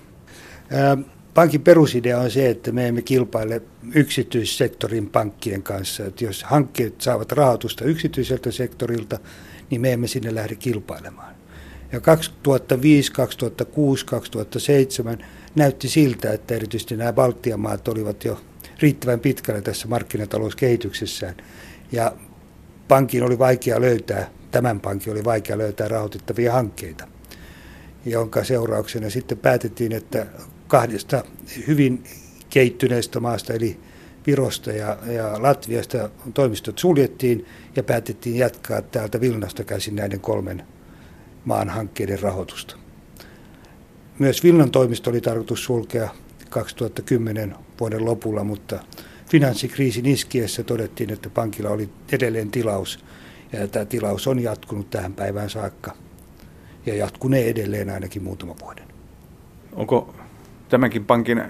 Pankin 1.35 1.61
perusidea 1.61 2.19
on 2.19 2.31
se, 2.31 2.51
että 2.51 2.73
me 2.73 2.89
emme 2.89 3.03
kilpaile 3.03 3.63
yksityissektorin 3.95 5.11
pankkien 5.11 5.63
kanssa. 5.63 6.05
Että 6.05 6.25
jos 6.25 6.45
hankkeet 6.45 7.01
saavat 7.01 7.33
rahoitusta 7.33 7.85
yksityiseltä 7.85 8.51
sektorilta, 8.51 9.19
niin 9.71 9.81
me 9.81 9.93
emme 9.93 10.07
sinne 10.07 10.35
lähde 10.35 10.55
kilpailemaan. 10.55 11.35
Ja 11.93 12.01
2005, 12.01 13.13
2006, 13.13 14.07
2007 14.07 15.19
näytti 15.55 15.89
siltä, 15.89 16.33
että 16.33 16.55
erityisesti 16.55 16.97
nämä 16.97 17.13
Baltian 17.13 17.61
maat 17.61 17.89
olivat 17.89 18.25
jo 18.25 18.41
riittävän 18.81 19.21
pitkälle 19.21 19.63
tässä 19.63 19.89
markkinatalouskehityksessään. 19.89 21.35
Ja 21.93 22.13
pankin 22.89 23.23
oli 23.23 23.39
vaikea 23.39 23.81
löytää, 23.81 24.31
tämän 24.51 24.81
pankin 24.81 25.13
oli 25.13 25.25
vaikea 25.25 25.59
löytää 25.59 25.89
rahoitettavia 25.89 26.53
hankkeita, 26.53 27.09
jonka 28.07 28.45
seurauksena 28.45 29.11
sitten 29.11 29.39
päätettiin, 29.39 29.93
että 29.93 30.27
kahdesta 30.69 31.25
hyvin 31.67 32.05
kehittyneestä 32.51 33.21
maasta, 33.21 33.53
eli 33.53 33.81
Virosta 34.27 34.73
ja, 34.73 34.99
ja 35.07 35.43
Latviasta 35.43 36.11
toimistot 36.35 36.79
suljettiin 36.79 37.47
ja 37.77 37.83
päätettiin 37.83 38.37
jatkaa 38.37 38.83
täältä 38.83 39.21
Vilnasta 39.21 39.65
käsin 39.65 39.97
näiden 39.97 40.21
kolmen 40.21 40.63
maan 41.45 41.69
hankkeiden 41.69 42.21
rahoitusta. 42.21 42.77
Myös 44.19 44.45
Vilnan 44.45 44.71
toimisto 44.71 45.11
oli 45.11 45.21
tarkoitus 45.21 45.65
sulkea 45.65 46.09
2010 46.51 47.55
vuoden 47.81 48.05
lopulla, 48.05 48.45
mutta 48.45 48.79
finanssikriisin 49.31 50.07
iskiessä 50.07 50.63
todettiin, 50.63 51.13
että 51.13 51.31
pankilla 51.31 51.71
oli 51.71 51.89
edelleen 52.13 52.51
tilaus 52.51 53.05
ja 53.53 53.69
tämä 53.69 53.85
tilaus 53.85 54.27
on 54.27 54.43
jatkunut 54.43 54.91
tähän 54.91 55.13
päivään 55.13 55.51
saakka 55.51 55.95
ja 56.87 56.95
jatkunee 56.95 57.49
edelleen 57.49 57.91
ainakin 57.91 58.23
muutama 58.23 58.55
vuoden. 58.61 58.85
Onko 59.73 60.15
tämänkin 60.69 61.05
pankin 61.05 61.43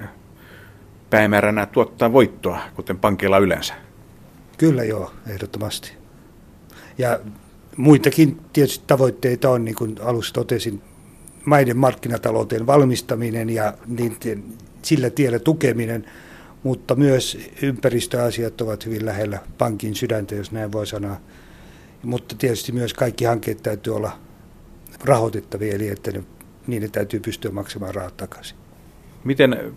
päämääränä 1.10 1.66
tuottaa 1.66 2.12
voittoa, 2.12 2.60
kuten 2.76 2.98
pankilla 2.98 3.38
yleensä? 3.38 3.74
Kyllä 4.58 4.84
joo, 4.84 5.12
ehdottomasti. 5.26 5.92
Ja 6.98 7.20
muitakin 7.76 8.40
tietysti 8.52 8.84
tavoitteita 8.86 9.50
on, 9.50 9.64
niin 9.64 9.74
kuin 9.74 9.96
alussa 10.02 10.34
totesin, 10.34 10.82
maiden 11.44 11.76
markkinatalouteen 11.76 12.66
valmistaminen 12.66 13.50
ja 13.50 13.74
niiden 13.86 14.44
sillä 14.82 15.10
tiellä 15.10 15.38
tukeminen, 15.38 16.06
mutta 16.62 16.94
myös 16.94 17.38
ympäristöasiat 17.62 18.60
ovat 18.60 18.86
hyvin 18.86 19.06
lähellä 19.06 19.38
pankin 19.58 19.94
sydäntä, 19.94 20.34
jos 20.34 20.52
näin 20.52 20.72
voi 20.72 20.86
sanoa. 20.86 21.16
Mutta 22.02 22.34
tietysti 22.38 22.72
myös 22.72 22.94
kaikki 22.94 23.24
hankkeet 23.24 23.62
täytyy 23.62 23.96
olla 23.96 24.12
rahoitettavia, 25.04 25.74
eli 25.74 25.88
että 25.88 26.10
ne, 26.66 26.80
ne 26.80 26.88
täytyy 26.88 27.20
pystyä 27.20 27.50
maksamaan 27.50 27.94
rahat 27.94 28.16
takaisin. 28.16 28.56
Miten 29.24 29.74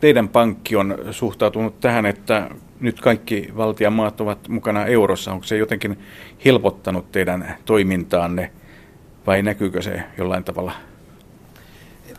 teidän 0.00 0.28
pankki 0.28 0.76
on 0.76 0.98
suhtautunut 1.10 1.80
tähän, 1.80 2.06
että 2.06 2.50
nyt 2.80 3.00
kaikki 3.00 3.48
valtion 3.56 3.92
maat 3.92 4.20
ovat 4.20 4.48
mukana 4.48 4.86
eurossa? 4.86 5.32
Onko 5.32 5.44
se 5.44 5.56
jotenkin 5.56 5.98
helpottanut 6.44 7.12
teidän 7.12 7.56
toimintaanne 7.64 8.52
vai 9.26 9.42
näkyykö 9.42 9.82
se 9.82 10.02
jollain 10.18 10.44
tavalla 10.44 10.72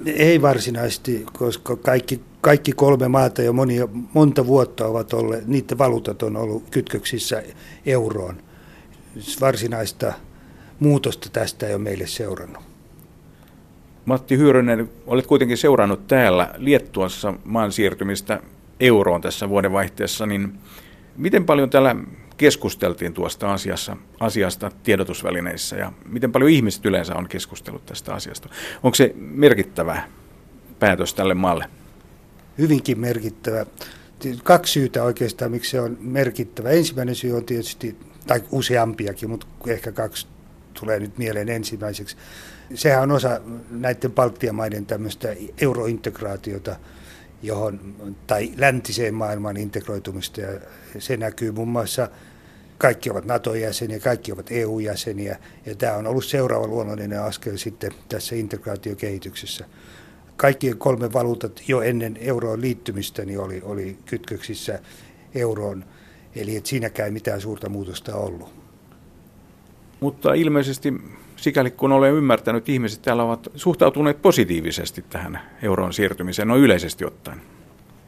Ei 0.06 0.42
varsinaisesti, 0.42 1.26
koska 1.34 1.76
kaikki, 1.76 2.22
kaikki 2.42 2.72
kolme 2.72 3.08
maata 3.08 3.42
jo 3.42 3.54
monia, 3.54 3.88
monta 4.14 4.48
vuotta 4.48 4.86
ovat 4.86 5.14
olleet, 5.14 5.48
niiden 5.48 5.78
valuutat 5.78 6.24
on 6.24 6.38
ollut 6.38 6.70
kytköksissä 6.72 7.44
euroon. 7.86 8.36
Varsinaista 9.42 10.14
muutosta 10.80 11.30
tästä 11.30 11.68
ei 11.68 11.74
ole 11.74 11.82
meille 11.82 12.08
seurannut. 12.08 12.64
Matti 14.06 14.38
Hyyrönen, 14.38 14.90
olet 15.08 15.28
kuitenkin 15.28 15.58
seurannut 15.58 16.08
täällä 16.08 16.54
Liettuassa 16.58 17.34
maan 17.44 17.72
siirtymistä 17.72 18.40
euroon 18.80 19.22
tässä 19.22 19.50
vuodenvaihteessa, 19.50 20.26
niin 20.26 20.54
miten 21.18 21.46
paljon 21.46 21.70
täällä 21.70 21.96
keskusteltiin 22.44 23.14
tuosta 23.14 23.54
asiassa, 23.54 23.98
asiasta 24.20 24.72
tiedotusvälineissä 24.84 25.76
ja 25.76 25.92
miten 26.06 26.32
paljon 26.32 26.52
ihmiset 26.52 26.86
yleensä 26.86 27.16
on 27.16 27.30
keskustellut 27.30 27.86
tästä 27.86 28.14
asiasta? 28.14 28.50
Onko 28.84 28.96
se 28.96 29.14
merkittävä 29.16 30.04
päätös 30.80 31.14
tälle 31.14 31.34
maalle? 31.34 31.66
Hyvinkin 32.58 33.00
merkittävä. 33.00 33.66
Kaksi 34.44 34.74
syytä 34.74 35.04
oikeastaan, 35.04 35.52
miksi 35.52 35.72
se 35.72 35.82
on 35.82 35.98
merkittävä. 36.02 36.70
Ensimmäinen 36.70 37.16
syy 37.16 37.32
on 37.32 37.46
tietysti, 37.46 37.98
tai 38.28 38.44
useampiakin, 38.52 39.30
mutta 39.30 39.48
ehkä 39.68 39.92
kaksi 39.92 40.28
tulee 40.80 41.00
nyt 41.00 41.18
mieleen 41.18 41.50
ensimmäiseksi. 41.50 42.18
Sehän 42.76 43.04
on 43.04 43.12
osa 43.12 43.42
näiden 43.72 44.12
Baltian 44.12 44.56
maiden 44.56 44.86
tämmöistä 44.86 45.36
eurointegraatiota, 45.62 46.76
johon, 47.44 47.96
tai 48.28 48.52
läntiseen 48.58 49.14
maailmaan 49.14 49.58
integroitumista. 49.58 50.42
Ja 50.42 50.60
se 51.00 51.18
näkyy 51.18 51.52
muun 51.52 51.68
muassa, 51.68 52.10
kaikki 52.84 53.10
ovat 53.10 53.26
NATO-jäseniä, 53.26 54.00
kaikki 54.00 54.32
ovat 54.32 54.52
EU-jäseniä, 54.52 55.38
ja 55.66 55.76
tämä 55.76 55.94
on 55.94 56.08
ollut 56.08 56.26
seuraava 56.26 56.68
luonnollinen 56.68 57.22
askel 57.22 57.58
sitten 57.58 57.92
tässä 58.10 58.36
integraatiokehityksessä. 58.36 59.66
Kaikki 60.38 60.74
kolme 60.78 61.14
valuutat 61.14 61.62
jo 61.68 61.82
ennen 61.82 62.18
euroon 62.22 62.62
liittymistä 62.62 63.26
niin 63.26 63.40
oli, 63.40 63.62
oli 63.64 63.98
kytköksissä 64.06 64.80
euroon, 65.36 65.86
eli 66.36 66.56
et 66.56 66.66
siinäkään 66.66 67.14
mitään 67.14 67.42
suurta 67.42 67.70
muutosta 67.70 68.16
ollut. 68.16 68.54
Mutta 70.00 70.34
ilmeisesti, 70.34 70.94
sikäli 71.36 71.72
kun 71.72 71.92
olen 71.92 72.14
ymmärtänyt, 72.14 72.70
ihmiset 72.70 73.02
täällä 73.02 73.24
ovat 73.24 73.48
suhtautuneet 73.56 74.22
positiivisesti 74.22 75.06
tähän 75.10 75.40
euroon 75.62 75.94
siirtymiseen, 75.94 76.48
no 76.48 76.58
yleisesti 76.58 77.06
ottaen. 77.06 77.42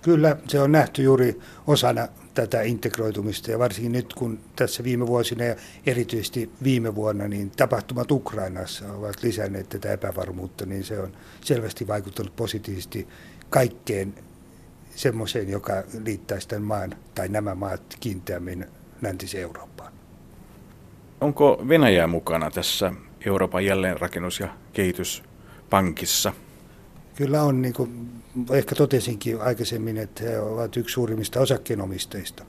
Kyllä, 0.06 0.38
se 0.48 0.62
on 0.62 0.72
nähty 0.72 1.04
juuri 1.04 1.40
osana 1.68 2.08
tätä 2.34 2.62
integroitumista 2.62 3.52
ja 3.52 3.60
varsinkin 3.60 3.92
nyt 3.92 4.14
kun 4.14 4.40
tässä 4.56 4.84
viime 4.84 5.08
vuosina 5.08 5.44
ja 5.44 5.56
erityisesti 5.86 6.52
viime 6.64 6.96
vuonna 6.96 7.28
niin 7.28 7.52
tapahtumat 7.52 8.12
Ukrainassa 8.12 8.94
ovat 8.94 9.24
lisänneet 9.24 9.70
tätä 9.70 9.94
epävarmuutta, 9.94 10.66
niin 10.66 10.84
se 10.84 11.00
on 11.00 11.12
selvästi 11.42 11.88
vaikuttanut 11.88 12.36
positiivisesti 12.36 13.08
kaikkeen 13.50 14.14
semmoiseen, 14.96 15.50
joka 15.50 15.84
liittäisi 16.04 16.48
tämän 16.48 16.64
maan 16.64 16.96
tai 17.16 17.28
nämä 17.28 17.56
maat 17.56 17.82
kiinteämmin 18.00 18.66
läntiseen 19.02 19.44
Eurooppaan. 19.44 19.94
Onko 21.22 21.64
Venäjä 21.68 22.08
mukana 22.08 22.52
tässä 22.52 22.94
Euroopan 23.26 23.66
jälleenrakennus- 23.66 24.40
ja 24.40 24.50
kehityspankissa? 24.74 26.34
Kyllä 27.16 27.44
on, 27.44 27.62
niin 27.62 27.74
kuin 27.74 28.25
ehkä 28.51 28.75
totesinkin 28.75 29.42
aikaisemmin, 29.42 29.98
että 29.98 30.24
he 30.24 30.39
ovat 30.39 30.77
yksi 30.77 30.94
suurimmista 30.94 31.39
osakkeenomistajista. 31.39 32.46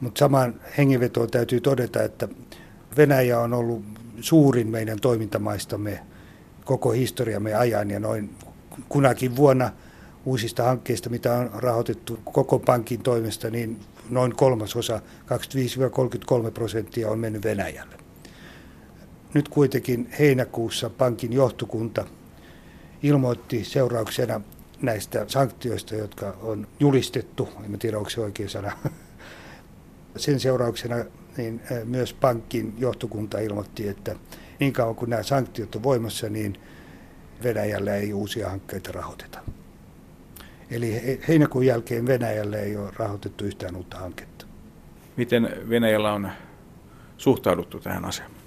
Mutta 0.00 0.18
samaan 0.18 0.54
hengenvetoon 0.78 1.30
täytyy 1.30 1.60
todeta, 1.60 2.02
että 2.02 2.28
Venäjä 2.96 3.40
on 3.40 3.52
ollut 3.52 3.84
suurin 4.20 4.68
meidän 4.68 5.00
toimintamaistamme 5.00 6.00
koko 6.64 6.90
historiamme 6.90 7.54
ajan 7.54 7.90
ja 7.90 8.00
noin 8.00 8.30
kunakin 8.88 9.36
vuonna 9.36 9.70
uusista 10.24 10.62
hankkeista, 10.62 11.10
mitä 11.10 11.32
on 11.32 11.50
rahoitettu 11.54 12.18
koko 12.24 12.58
pankin 12.58 13.02
toimesta, 13.02 13.50
niin 13.50 13.80
noin 14.10 14.36
kolmasosa, 14.36 15.00
25-33 16.48 16.50
prosenttia 16.50 17.08
on 17.08 17.18
mennyt 17.18 17.44
Venäjälle. 17.44 17.96
Nyt 19.34 19.48
kuitenkin 19.48 20.08
heinäkuussa 20.18 20.90
pankin 20.90 21.32
johtokunta 21.32 22.04
ilmoitti 23.02 23.64
seurauksena 23.64 24.40
näistä 24.82 25.24
sanktioista, 25.28 25.94
jotka 25.94 26.36
on 26.42 26.66
julistettu, 26.80 27.48
en 27.64 27.78
tiedä 27.78 27.98
onko 27.98 28.10
se 28.10 28.20
oikea 28.20 28.48
sana, 28.48 28.72
sen 30.16 30.40
seurauksena 30.40 30.96
niin 31.36 31.60
myös 31.84 32.14
pankin 32.14 32.74
johtokunta 32.78 33.38
ilmoitti, 33.38 33.88
että 33.88 34.16
niin 34.60 34.72
kauan 34.72 34.94
kuin 34.94 35.10
nämä 35.10 35.22
sanktiot 35.22 35.74
on 35.74 35.82
voimassa, 35.82 36.28
niin 36.28 36.60
Venäjällä 37.42 37.94
ei 37.94 38.12
uusia 38.12 38.48
hankkeita 38.50 38.92
rahoiteta. 38.92 39.38
Eli 40.70 41.20
heinäkuun 41.28 41.66
jälkeen 41.66 42.06
Venäjälle 42.06 42.62
ei 42.62 42.76
ole 42.76 42.90
rahoitettu 42.96 43.44
yhtään 43.44 43.76
uutta 43.76 43.98
hanketta. 43.98 44.46
Miten 45.16 45.50
Venäjällä 45.68 46.12
on 46.12 46.30
suhtauduttu 47.16 47.80
tähän 47.80 48.04
asiaan? 48.04 48.41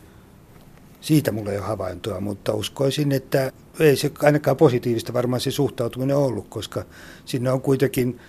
Siitä 1.06 1.32
mulla 1.32 1.52
ei 1.52 1.58
ole 1.58 1.66
havaintoa, 1.66 2.22
mutta 2.22 2.54
uskoisin, 2.54 3.12
että 3.12 3.52
ei 3.80 3.96
se 3.96 4.12
ainakaan 4.24 4.58
positiivista 4.58 5.14
varmaan 5.14 5.40
se 5.40 5.52
suhtautuminen 5.52 6.18
ollut, 6.18 6.48
koska 6.50 6.86
sinne 7.26 7.52
on 7.52 7.62
kuitenkin 7.62 8.20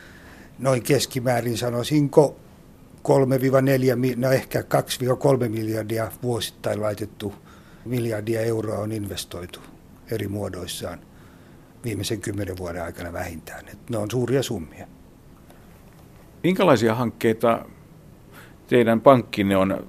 noin 0.58 0.82
keskimäärin 0.82 1.58
sanoisinko 1.58 2.36
3-4, 3.08 4.16
no 4.16 4.30
ehkä 4.30 4.60
2-3 4.60 5.48
miljardia 5.48 6.10
vuosittain 6.22 6.82
laitettu 6.82 7.34
miljardia 7.84 8.40
euroa 8.40 8.78
on 8.78 8.92
investoitu 8.92 9.60
eri 10.10 10.28
muodoissaan 10.28 10.98
viimeisen 11.84 12.20
kymmenen 12.20 12.56
vuoden 12.56 12.82
aikana 12.82 13.12
vähintään. 13.12 13.68
Et 13.68 13.90
ne 13.90 13.98
on 13.98 14.10
suuria 14.10 14.42
summia. 14.42 14.86
Minkälaisia 16.42 16.94
hankkeita 16.94 17.64
teidän 18.66 19.00
pankkinne 19.00 19.56
on 19.56 19.86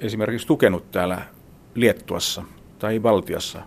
esimerkiksi 0.00 0.46
tukenut 0.46 0.90
täällä 0.90 1.35
Liettuassa 1.76 2.44
tai 2.78 3.00
Baltiassa? 3.00 3.62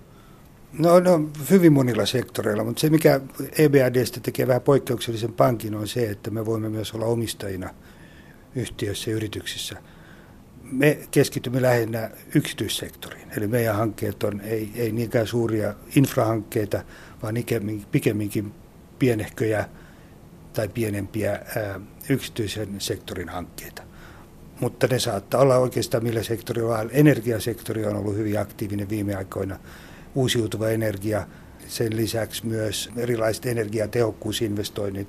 No, 0.79 0.99
no 0.99 1.29
hyvin 1.49 1.73
monilla 1.73 2.05
sektoreilla, 2.05 2.63
mutta 2.63 2.79
se 2.79 2.89
mikä 2.89 3.21
EBRDstä 3.57 4.19
tekee 4.19 4.47
vähän 4.47 4.61
poikkeuksellisen 4.61 5.33
pankin 5.33 5.75
on 5.75 5.87
se, 5.87 6.09
että 6.09 6.31
me 6.31 6.45
voimme 6.45 6.69
myös 6.69 6.93
olla 6.93 7.05
omistajina 7.05 7.69
yhtiöissä 8.55 9.09
ja 9.09 9.15
yrityksissä. 9.15 9.75
Me 10.63 10.99
keskitymme 11.11 11.61
lähinnä 11.61 12.11
yksityissektoriin, 12.35 13.27
eli 13.37 13.47
meidän 13.47 13.75
hankkeet 13.75 14.23
on 14.23 14.41
ei, 14.41 14.71
ei 14.75 14.91
niinkään 14.91 15.27
suuria 15.27 15.73
infrahankkeita, 15.95 16.83
vaan 17.23 17.35
pikemminkin 17.91 18.53
pienehköjä 18.99 19.69
tai 20.53 20.69
pienempiä 20.69 21.31
ää, 21.31 21.79
yksityisen 22.09 22.81
sektorin 22.81 23.29
hankkeita. 23.29 23.88
Mutta 24.59 24.87
ne 24.87 24.99
saattaa 24.99 25.41
olla 25.41 25.57
oikeastaan 25.57 26.03
millä 26.03 26.23
sektorilla. 26.23 26.85
Energiasektori 26.91 27.85
on 27.85 27.95
ollut 27.95 28.15
hyvin 28.15 28.39
aktiivinen 28.39 28.89
viime 28.89 29.15
aikoina. 29.15 29.59
Uusiutuva 30.15 30.69
energia, 30.69 31.27
sen 31.67 31.97
lisäksi 31.97 32.45
myös 32.45 32.89
erilaiset 32.95 33.45
energiatehokkuusinvestoinnit, 33.45 35.07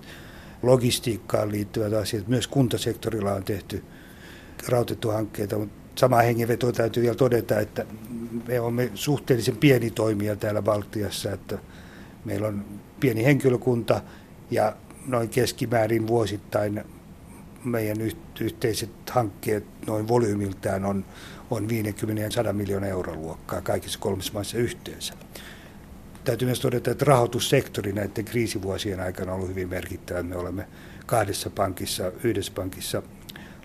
logistiikkaan 0.63 1.53
liittyvät 1.53 1.93
asiat. 1.93 2.29
Myös 2.29 2.47
kuntasektorilla 2.47 3.33
on 3.33 3.45
tehty 3.45 3.85
rautettu 4.69 5.09
hankkeita, 5.09 5.59
mutta 5.59 6.01
sama 6.01 6.17
hengenveto 6.17 6.73
täytyy 6.73 7.03
vielä 7.03 7.15
todeta, 7.15 7.61
että 7.61 7.87
me 8.49 8.61
olemme 8.61 8.91
suhteellisen 8.95 9.57
pieni 9.57 9.91
toimija 9.91 10.37
täällä 10.37 10.63
Baltiassa, 10.63 11.33
että 11.33 11.59
Meillä 12.25 12.49
on 12.49 12.65
pieni 13.01 13.25
henkilökunta 13.25 14.03
ja 14.51 14.77
noin 15.07 15.29
keskimäärin 15.29 16.07
vuosittain 16.07 16.85
meidän 17.65 17.97
yhteiset 18.41 18.91
hankkeet 19.11 19.65
noin 19.87 20.09
volyymiltään 20.09 20.85
on, 20.85 21.05
on 21.51 21.69
50 21.69 22.23
ja 22.23 22.31
100 22.31 22.53
miljoonaa 22.53 22.89
euron 22.89 23.23
luokkaa 23.23 23.61
kaikissa 23.61 23.99
kolmessa 23.99 24.33
maissa 24.33 24.59
yhteensä. 24.59 25.15
Täytyy 26.25 26.47
myös 26.47 26.61
todeta, 26.61 26.91
että 26.91 27.05
rahoitussektori 27.05 27.93
näiden 27.93 28.25
kriisivuosien 28.25 29.01
aikana 29.01 29.33
on 29.33 29.37
ollut 29.37 29.51
hyvin 29.51 29.69
merkittävä. 29.69 30.23
Me 30.23 30.37
olemme 30.37 30.67
kahdessa 31.07 31.51
pankissa, 31.51 32.13
yhdessä 32.25 32.53
pankissa 32.55 33.03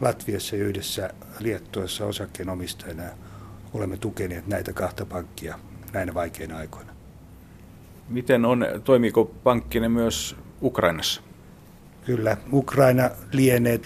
Latviassa 0.02 0.56
ja 0.56 0.64
yhdessä 0.64 1.10
Liettuassa 1.40 2.06
osakkeenomistajana 2.06 3.04
olemme 3.74 3.98
tukeneet 3.98 4.48
näitä 4.48 4.74
kahta 4.74 5.06
pankkia 5.06 5.60
näinä 5.94 6.14
vaikeina 6.14 6.58
aikoina. 6.58 6.96
Miten 8.10 8.46
on, 8.46 8.66
toimiiko 8.84 9.26
pankkinen 9.26 9.92
myös 9.92 10.36
Ukrainassa? 10.62 11.25
Kyllä, 12.06 12.38
Ukraina 12.54 13.10
lienee 13.32 13.82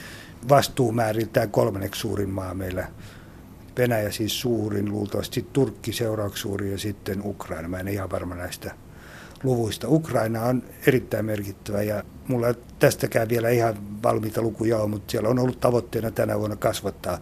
vastuumääriltään 0.49 1.51
kolmanneksi 1.51 2.01
suurin 2.01 2.29
maa 2.29 2.53
meillä. 2.53 2.87
Venäjä 3.77 4.11
siis 4.11 4.41
suurin, 4.41 4.91
luultavasti 4.91 5.47
Turkki 5.53 5.93
seuraavaksi 5.93 6.41
suurin 6.41 6.71
ja 6.71 6.77
sitten 6.77 7.21
Ukraina. 7.25 7.67
Mä 7.67 7.79
en 7.79 7.87
ihan 7.87 8.11
varma 8.11 8.35
näistä 8.35 8.71
luvuista. 9.43 9.87
Ukraina 9.89 10.43
on 10.43 10.63
erittäin 10.87 11.25
merkittävä 11.25 11.81
ja 11.81 12.03
mulla 12.27 12.47
tästäkään 12.79 13.29
vielä 13.29 13.49
ihan 13.49 13.75
valmiita 14.03 14.41
lukuja 14.41 14.77
ole, 14.77 14.87
mutta 14.87 15.11
siellä 15.11 15.29
on 15.29 15.39
ollut 15.39 15.59
tavoitteena 15.59 16.11
tänä 16.11 16.39
vuonna 16.39 16.55
kasvattaa 16.55 17.17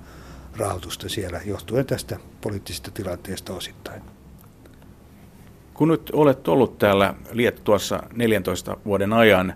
rahoitusta 0.57 1.09
siellä 1.09 1.41
johtuen 1.45 1.85
tästä 1.85 2.19
poliittisesta 2.41 2.91
tilanteesta 2.91 3.53
osittain. 3.53 4.01
Kun 5.73 5.87
nyt 5.87 6.09
olet 6.13 6.47
ollut 6.47 6.77
täällä 6.77 7.13
Liettuassa 7.31 8.03
14 8.15 8.77
vuoden 8.85 9.13
ajan, 9.13 9.53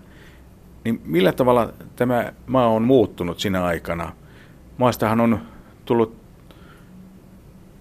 niin 0.84 1.00
millä 1.04 1.32
tavalla 1.32 1.72
tämä 1.96 2.32
maa 2.46 2.68
on 2.68 2.82
muuttunut 2.82 3.40
sinä 3.40 3.64
aikana? 3.64 4.12
Maastahan 4.78 5.20
on 5.20 5.40
tullut 5.84 6.16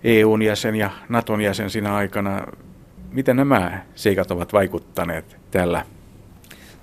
EUn 0.03 0.41
jäsen 0.41 0.75
ja 0.75 0.89
Naton 1.09 1.41
jäsen 1.41 1.69
sinä 1.69 1.95
aikana. 1.95 2.47
Miten 3.11 3.35
nämä 3.35 3.85
seikat 3.95 4.31
ovat 4.31 4.53
vaikuttaneet 4.53 5.37
täällä? 5.51 5.85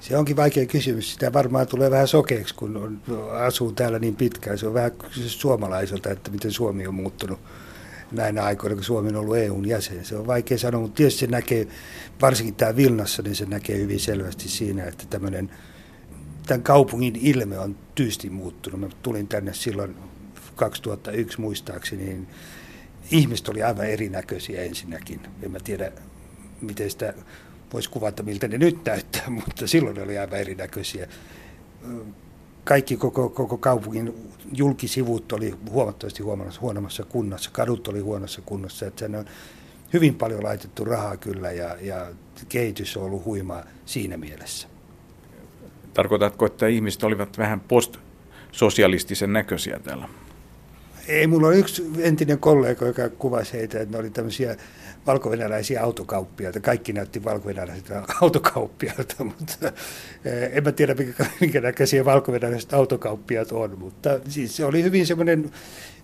Se 0.00 0.16
onkin 0.16 0.36
vaikea 0.36 0.66
kysymys. 0.66 1.12
Sitä 1.12 1.32
varmaan 1.32 1.66
tulee 1.66 1.90
vähän 1.90 2.08
sokeeksi, 2.08 2.54
kun 2.54 2.76
on, 2.76 3.00
asuu 3.46 3.72
täällä 3.72 3.98
niin 3.98 4.16
pitkään. 4.16 4.58
Se 4.58 4.66
on 4.66 4.74
vähän 4.74 4.92
suomalaiselta, 5.12 6.10
että 6.10 6.30
miten 6.30 6.52
Suomi 6.52 6.86
on 6.86 6.94
muuttunut 6.94 7.40
näinä 8.12 8.44
aikoina, 8.44 8.74
kun 8.74 8.84
Suomi 8.84 9.08
on 9.08 9.16
ollut 9.16 9.36
EUn 9.36 9.68
jäsen. 9.68 10.04
Se 10.04 10.16
on 10.16 10.26
vaikea 10.26 10.58
sanoa, 10.58 10.80
mutta 10.80 10.96
tietysti 10.96 11.20
se 11.20 11.26
näkee, 11.26 11.66
varsinkin 12.22 12.54
tämä 12.54 12.76
Vilnassa, 12.76 13.22
niin 13.22 13.36
se 13.36 13.46
näkee 13.46 13.78
hyvin 13.78 14.00
selvästi 14.00 14.48
siinä, 14.48 14.84
että 14.84 15.04
tämmöinen, 15.10 15.50
tämän 16.48 16.62
kaupungin 16.62 17.16
ilme 17.22 17.58
on 17.58 17.76
tyysti 17.94 18.30
muuttunut. 18.30 18.80
Mä 18.80 18.88
tulin 19.02 19.28
tänne 19.28 19.54
silloin 19.54 19.96
2001 20.56 21.40
muistaakseni, 21.40 22.04
niin 22.04 22.28
ihmiset 23.10 23.48
oli 23.48 23.62
aivan 23.62 23.86
erinäköisiä 23.86 24.62
ensinnäkin. 24.62 25.20
En 25.42 25.50
mä 25.50 25.58
tiedä, 25.64 25.92
miten 26.60 26.90
sitä 26.90 27.14
voisi 27.72 27.90
kuvata, 27.90 28.22
miltä 28.22 28.48
ne 28.48 28.58
nyt 28.58 28.84
näyttää, 28.84 29.30
mutta 29.46 29.66
silloin 29.66 29.96
ne 29.96 30.02
oli 30.02 30.18
aivan 30.18 30.38
erinäköisiä. 30.38 31.08
Kaikki 32.64 32.96
koko, 32.96 33.28
koko 33.28 33.58
kaupungin 33.58 34.14
julkisivut 34.52 35.32
oli 35.32 35.54
huomattavasti 35.70 36.22
huonommassa 36.60 37.04
kunnossa, 37.04 37.50
kadut 37.50 37.88
oli 37.88 38.00
huonossa 38.00 38.40
kunnossa, 38.40 38.86
että 38.86 39.00
sen 39.00 39.14
on 39.14 39.24
hyvin 39.92 40.14
paljon 40.14 40.44
laitettu 40.44 40.84
rahaa 40.84 41.16
kyllä 41.16 41.52
ja, 41.52 41.76
ja 41.80 42.06
kehitys 42.48 42.96
on 42.96 43.02
ollut 43.02 43.24
huimaa 43.24 43.64
siinä 43.86 44.16
mielessä. 44.16 44.67
Tarkoitatko, 45.98 46.46
että 46.46 46.66
ihmiset 46.66 47.04
olivat 47.04 47.38
vähän 47.38 47.60
postsosialistisen 47.60 49.32
näköisiä 49.32 49.80
täällä? 49.84 50.08
Ei, 51.08 51.26
mulla 51.26 51.46
on 51.48 51.56
yksi 51.56 51.90
entinen 51.98 52.38
kollega, 52.38 52.86
joka 52.86 53.08
kuvasi 53.08 53.52
heitä, 53.52 53.80
että 53.80 53.92
ne 53.92 54.00
oli 54.00 54.10
tämmöisiä 54.10 54.56
valkovenäläisiä 55.06 55.82
autokauppiaita. 55.82 56.60
Kaikki 56.60 56.92
näytti 56.92 57.24
valkovenäläisiltä 57.24 58.02
autokauppiailta, 58.20 59.24
mutta 59.38 59.72
eh, 60.24 60.50
en 60.52 60.64
mä 60.64 60.72
tiedä, 60.72 60.94
minkä, 60.94 61.26
minkä 61.40 61.60
näköisiä 61.60 62.04
valkovenäläiset 62.04 62.72
autokauppiat 62.72 63.52
on. 63.52 63.78
Mutta 63.78 64.20
siis 64.28 64.56
se 64.56 64.64
oli 64.64 64.82
hyvin 64.82 65.06
semmoinen 65.06 65.50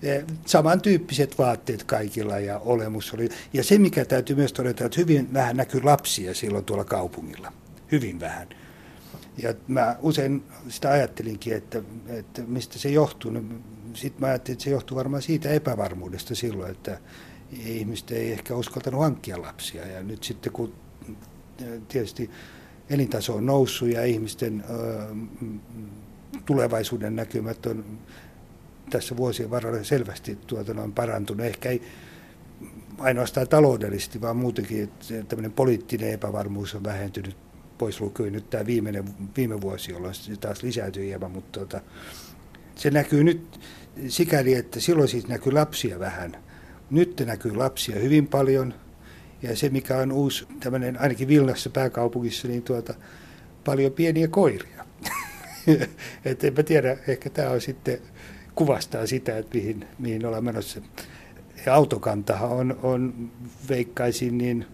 eh, 0.02 0.24
samantyyppiset 0.46 1.38
vaatteet 1.38 1.84
kaikilla 1.84 2.38
ja 2.38 2.58
olemus 2.58 3.14
oli. 3.14 3.28
Ja 3.52 3.64
se, 3.64 3.78
mikä 3.78 4.04
täytyy 4.04 4.36
myös 4.36 4.52
todeta, 4.52 4.84
että 4.84 5.00
hyvin 5.00 5.32
vähän 5.32 5.56
näkyy 5.56 5.82
lapsia 5.82 6.34
silloin 6.34 6.64
tuolla 6.64 6.84
kaupungilla. 6.84 7.52
Hyvin 7.92 8.20
vähän. 8.20 8.63
Ja 9.42 9.54
mä 9.68 9.96
usein 10.02 10.42
sitä 10.68 10.90
ajattelinkin, 10.90 11.52
että, 11.52 11.82
että 12.06 12.42
mistä 12.46 12.78
se 12.78 12.88
johtuu. 12.88 13.30
No, 13.30 13.40
Sitten 13.94 14.20
mä 14.20 14.26
ajattelin, 14.26 14.54
että 14.54 14.64
se 14.64 14.70
johtuu 14.70 14.96
varmaan 14.96 15.22
siitä 15.22 15.50
epävarmuudesta 15.50 16.34
silloin, 16.34 16.70
että 16.70 16.98
ihmiset 17.52 18.10
ei 18.10 18.32
ehkä 18.32 18.54
uskaltanut 18.54 19.00
hankkia 19.00 19.42
lapsia. 19.42 19.86
Ja 19.86 20.02
nyt 20.02 20.24
sitten 20.24 20.52
kun 20.52 20.72
tietysti 21.88 22.30
elintaso 22.90 23.34
on 23.34 23.46
noussut 23.46 23.88
ja 23.88 24.04
ihmisten 24.04 24.64
tulevaisuuden 26.46 27.16
näkymät 27.16 27.66
on 27.66 27.84
tässä 28.90 29.16
vuosien 29.16 29.50
varrella 29.50 29.84
selvästi 29.84 30.38
tuota, 30.46 30.82
on 30.82 30.92
parantunut. 30.92 31.46
Ehkä 31.46 31.68
ei 31.68 31.82
ainoastaan 32.98 33.48
taloudellisesti, 33.48 34.20
vaan 34.20 34.36
muutenkin, 34.36 34.82
että 34.82 35.24
tämmöinen 35.28 35.52
poliittinen 35.52 36.12
epävarmuus 36.12 36.74
on 36.74 36.84
vähentynyt 36.84 37.36
pois 37.84 38.00
lukien 38.00 38.32
nyt 38.32 38.50
tämä 38.50 38.66
viimeinen, 38.66 39.04
viime 39.36 39.60
vuosi, 39.60 39.92
jolloin 39.92 40.14
se 40.14 40.36
taas 40.36 40.62
lisääntyy 40.62 41.04
hieman, 41.04 41.30
mutta 41.30 41.60
tuota, 41.60 41.80
se 42.74 42.90
näkyy 42.90 43.24
nyt 43.24 43.60
sikäli, 44.08 44.54
että 44.54 44.80
silloin 44.80 45.08
siis 45.08 45.28
näkyy 45.28 45.52
lapsia 45.52 45.98
vähän. 45.98 46.36
Nyt 46.90 47.22
näkyy 47.26 47.56
lapsia 47.56 47.98
hyvin 47.98 48.26
paljon 48.26 48.74
ja 49.42 49.56
se 49.56 49.68
mikä 49.68 49.98
on 49.98 50.12
uusi, 50.12 50.46
tämmöinen 50.60 51.00
ainakin 51.00 51.28
Vilnassa 51.28 51.70
pääkaupungissa, 51.70 52.48
niin 52.48 52.62
tuota, 52.62 52.94
paljon 53.64 53.92
pieniä 53.92 54.28
koiria. 54.28 54.84
että 56.24 56.46
enpä 56.46 56.62
tiedä, 56.62 56.96
ehkä 57.08 57.30
tämä 57.30 57.50
on 57.50 57.60
sitten 57.60 57.98
kuvastaa 58.54 59.06
sitä, 59.06 59.38
että 59.38 59.54
mihin, 59.58 59.86
mihin 59.98 60.26
ollaan 60.26 60.44
menossa. 60.44 60.80
Ja 61.66 61.74
autokantahan 61.74 62.50
on, 62.50 62.78
on 62.82 63.30
veikkaisin 63.68 64.38
niin 64.38 64.66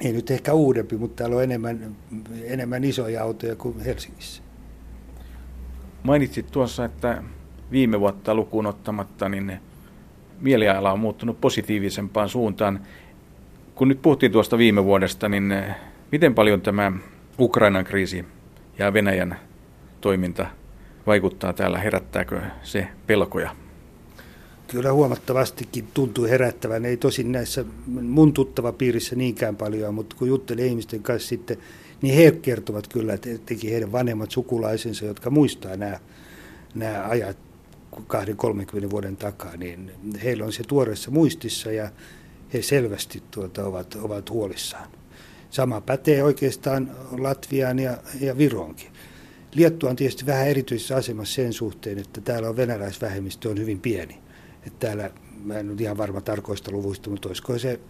ei 0.00 0.12
nyt 0.12 0.30
ehkä 0.30 0.52
uudempi, 0.52 0.96
mutta 0.96 1.16
täällä 1.16 1.36
on 1.36 1.42
enemmän, 1.42 1.96
enemmän 2.44 2.84
isoja 2.84 3.22
autoja 3.22 3.56
kuin 3.56 3.80
Helsingissä. 3.80 4.42
Mainitsit 6.02 6.46
tuossa, 6.50 6.84
että 6.84 7.22
viime 7.70 8.00
vuotta 8.00 8.34
lukuun 8.34 8.66
ottamatta, 8.66 9.28
niin 9.28 9.60
mieliala 10.40 10.92
on 10.92 11.00
muuttunut 11.00 11.40
positiivisempaan 11.40 12.28
suuntaan. 12.28 12.80
Kun 13.74 13.88
nyt 13.88 14.02
puhuttiin 14.02 14.32
tuosta 14.32 14.58
viime 14.58 14.84
vuodesta, 14.84 15.28
niin 15.28 15.64
miten 16.12 16.34
paljon 16.34 16.60
tämä 16.60 16.92
Ukrainan 17.38 17.84
kriisi 17.84 18.24
ja 18.78 18.92
Venäjän 18.92 19.36
toiminta 20.00 20.46
vaikuttaa 21.06 21.52
täällä? 21.52 21.78
Herättääkö 21.78 22.40
se 22.62 22.88
pelkoja? 23.06 23.63
Kyllä 24.74 24.92
huomattavastikin 24.92 25.88
tuntuu 25.94 26.24
herättävän. 26.24 26.84
Ei 26.84 26.96
tosin 26.96 27.32
näissä 27.32 27.64
mun 27.86 28.32
tuttava 28.32 28.72
piirissä 28.72 29.16
niinkään 29.16 29.56
paljon, 29.56 29.94
mutta 29.94 30.16
kun 30.16 30.28
juttelin 30.28 30.66
ihmisten 30.66 31.02
kanssa 31.02 31.28
sitten, 31.28 31.58
niin 32.02 32.14
he 32.14 32.30
kertovat 32.30 32.88
kyllä, 32.88 33.14
että 33.14 33.28
teki 33.46 33.72
heidän 33.72 33.92
vanhemmat 33.92 34.30
sukulaisensa, 34.30 35.04
jotka 35.04 35.30
muistaa 35.30 35.76
nämä, 35.76 36.00
nämä 36.74 37.04
ajat 37.08 37.36
20-30 37.96 38.90
vuoden 38.90 39.16
takaa, 39.16 39.56
niin 39.56 39.90
heillä 40.24 40.44
on 40.44 40.52
se 40.52 40.62
tuoreessa 40.62 41.10
muistissa 41.10 41.72
ja 41.72 41.90
he 42.54 42.62
selvästi 42.62 43.22
tuota, 43.30 43.64
ovat, 43.64 43.94
ovat 43.94 44.30
huolissaan. 44.30 44.88
Sama 45.50 45.80
pätee 45.80 46.22
oikeastaan 46.22 46.90
Latviaan 47.18 47.78
ja, 47.78 47.98
ja 48.20 48.38
Vironkin. 48.38 48.90
Liettua 49.54 49.90
on 49.90 49.96
tietysti 49.96 50.26
vähän 50.26 50.48
erityisessä 50.48 50.96
asemassa 50.96 51.34
sen 51.34 51.52
suhteen, 51.52 51.98
että 51.98 52.20
täällä 52.20 52.48
on 52.48 52.56
venäläisvähemmistö 52.56 53.48
on 53.48 53.58
hyvin 53.58 53.80
pieni. 53.80 54.23
Että 54.66 54.86
täällä, 54.86 55.10
mä 55.44 55.58
en 55.58 55.70
ole 55.70 55.76
ihan 55.80 55.98
varma 55.98 56.20
tarkoista 56.20 56.70
luvuista, 56.70 57.10
mutta 57.10 57.28
olisiko 57.28 57.58
se, 57.58 57.80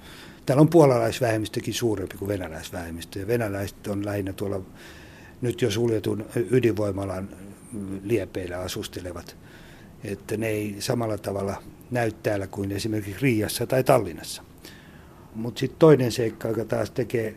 täällä 0.46 0.60
on 0.60 0.68
puolalaisvähemmistökin 0.68 1.74
suurempi 1.74 2.16
kuin 2.18 2.28
venäläisvähemmistö. 2.28 3.18
Ja 3.18 3.26
venäläiset 3.26 3.86
on 3.86 4.04
lähinnä 4.04 4.32
tuolla 4.32 4.60
nyt 5.40 5.62
jo 5.62 5.70
suljetun 5.70 6.24
ydinvoimalan 6.50 7.28
liepeillä 8.02 8.58
asustelevat. 8.58 9.36
Että 10.04 10.36
ne 10.36 10.48
ei 10.48 10.76
samalla 10.78 11.18
tavalla 11.18 11.62
näy 11.90 12.12
täällä 12.22 12.46
kuin 12.46 12.72
esimerkiksi 12.72 13.22
Riiassa 13.22 13.66
tai 13.66 13.84
Tallinnassa. 13.84 14.42
Mutta 15.34 15.58
sitten 15.58 15.78
toinen 15.78 16.12
seikka, 16.12 16.48
joka 16.48 16.64
taas 16.64 16.90
tekee 16.90 17.36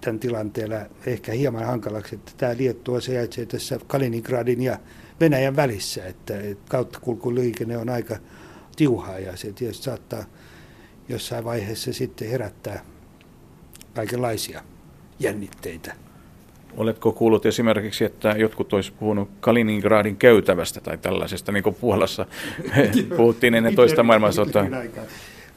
tämän 0.00 0.18
tilanteella 0.18 0.76
ehkä 1.06 1.32
hieman 1.32 1.64
hankalaksi, 1.64 2.14
että 2.14 2.32
tämä 2.36 2.56
Liettua 2.56 3.00
sijaitsee 3.00 3.46
tässä 3.46 3.78
Kaliningradin 3.86 4.62
ja 4.62 4.78
Venäjän 5.20 5.56
välissä, 5.56 6.06
että, 6.06 6.40
että 6.40 6.70
kauttakulkuliikenne 6.70 7.76
on 7.76 7.88
aika 7.88 8.16
tiuhaa 8.80 9.18
ja 9.18 9.36
se 9.36 9.52
tietysti 9.52 9.84
saattaa 9.84 10.24
jossain 11.08 11.44
vaiheessa 11.44 11.92
sitten 11.92 12.28
herättää 12.28 12.84
kaikenlaisia 13.94 14.62
jännitteitä. 15.18 15.94
Oletko 16.76 17.12
kuullut 17.12 17.46
esimerkiksi, 17.46 18.04
että 18.04 18.28
jotkut 18.28 18.72
olisi 18.72 18.92
puhunut 18.92 19.30
Kaliningradin 19.40 20.16
käytävästä 20.16 20.80
tai 20.80 20.98
tällaisesta, 20.98 21.52
niin 21.52 21.62
kuin 21.62 21.74
Puolassa 21.74 22.26
puhuttiin 23.16 23.54
ennen 23.54 23.74
toista 23.74 24.02
maailmansotaa? 24.02 24.66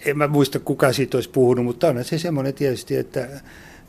En 0.06 0.18
mä 0.18 0.28
muista, 0.28 0.60
kuka 0.60 0.94
siitä 0.94 1.18
olisi 1.18 1.30
puhunut, 1.30 1.66
mutta 1.66 1.88
on 1.88 2.04
se 2.04 2.18
semmoinen 2.18 2.54
tietysti, 2.54 2.96
että 2.96 3.28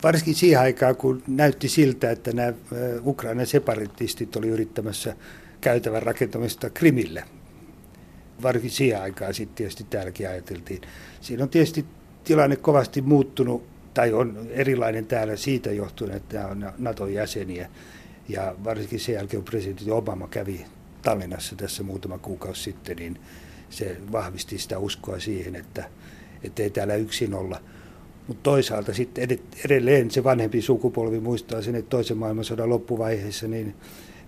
varsinkin 0.03 0.35
siihen 0.35 0.61
aikaan, 0.61 0.97
kun 0.97 1.23
näytti 1.27 1.69
siltä, 1.69 2.11
että 2.11 2.33
nämä 2.33 2.53
Ukrainan 3.05 3.47
separatistit 3.47 4.37
oli 4.37 4.49
yrittämässä 4.49 5.17
käytävän 5.61 6.03
rakentamista 6.03 6.71
Krimille, 6.71 7.25
varsinkin 8.45 8.71
siihen 8.71 9.03
aikaan 9.03 9.35
sitten 9.35 9.57
tietysti 9.57 9.87
täälläkin 9.91 10.29
ajateltiin. 10.29 10.81
Siinä 11.21 11.43
on 11.43 11.49
tietysti 11.49 11.85
tilanne 12.25 12.57
kovasti 12.57 13.03
muuttunut, 13.03 13.63
tai 13.95 14.13
on 14.13 14.47
erilainen 14.51 15.07
täällä 15.07 15.37
siitä 15.37 15.73
johtuen, 15.73 16.11
että 16.11 16.37
nämä 16.37 16.49
on 16.49 16.73
Naton 16.79 17.15
jäseniä. 17.15 17.71
Ja 18.29 18.55
varsinkin 18.65 19.01
sen 19.01 19.15
jälkeen, 19.15 19.43
kun 19.43 19.51
presidentti 19.51 19.91
Obama 19.91 20.29
kävi 20.29 20.67
Tallinnassa 21.03 21.57
tässä 21.57 21.83
muutama 21.83 22.19
kuukausi 22.19 22.63
sitten, 22.63 22.97
niin 22.97 23.19
se 23.71 23.97
vahvisti 24.13 24.59
sitä 24.59 24.79
uskoa 24.79 25.21
siihen, 25.21 25.57
että, 25.57 25.85
että 26.43 26.63
ei 26.63 26.71
täällä 26.71 26.95
yksin 26.95 27.35
olla. 27.35 27.61
Mutta 28.29 28.43
toisaalta 28.43 28.95
sitten 28.95 29.39
edelleen 29.65 30.11
se 30.11 30.25
vanhempi 30.25 30.63
sukupolvi 30.63 31.21
muistaa 31.21 31.63
sen, 31.63 31.75
että 31.75 31.91
toisen 31.91 32.17
maailmansodan 32.17 32.69
loppuvaiheessa 32.69 33.49
niin 33.49 33.75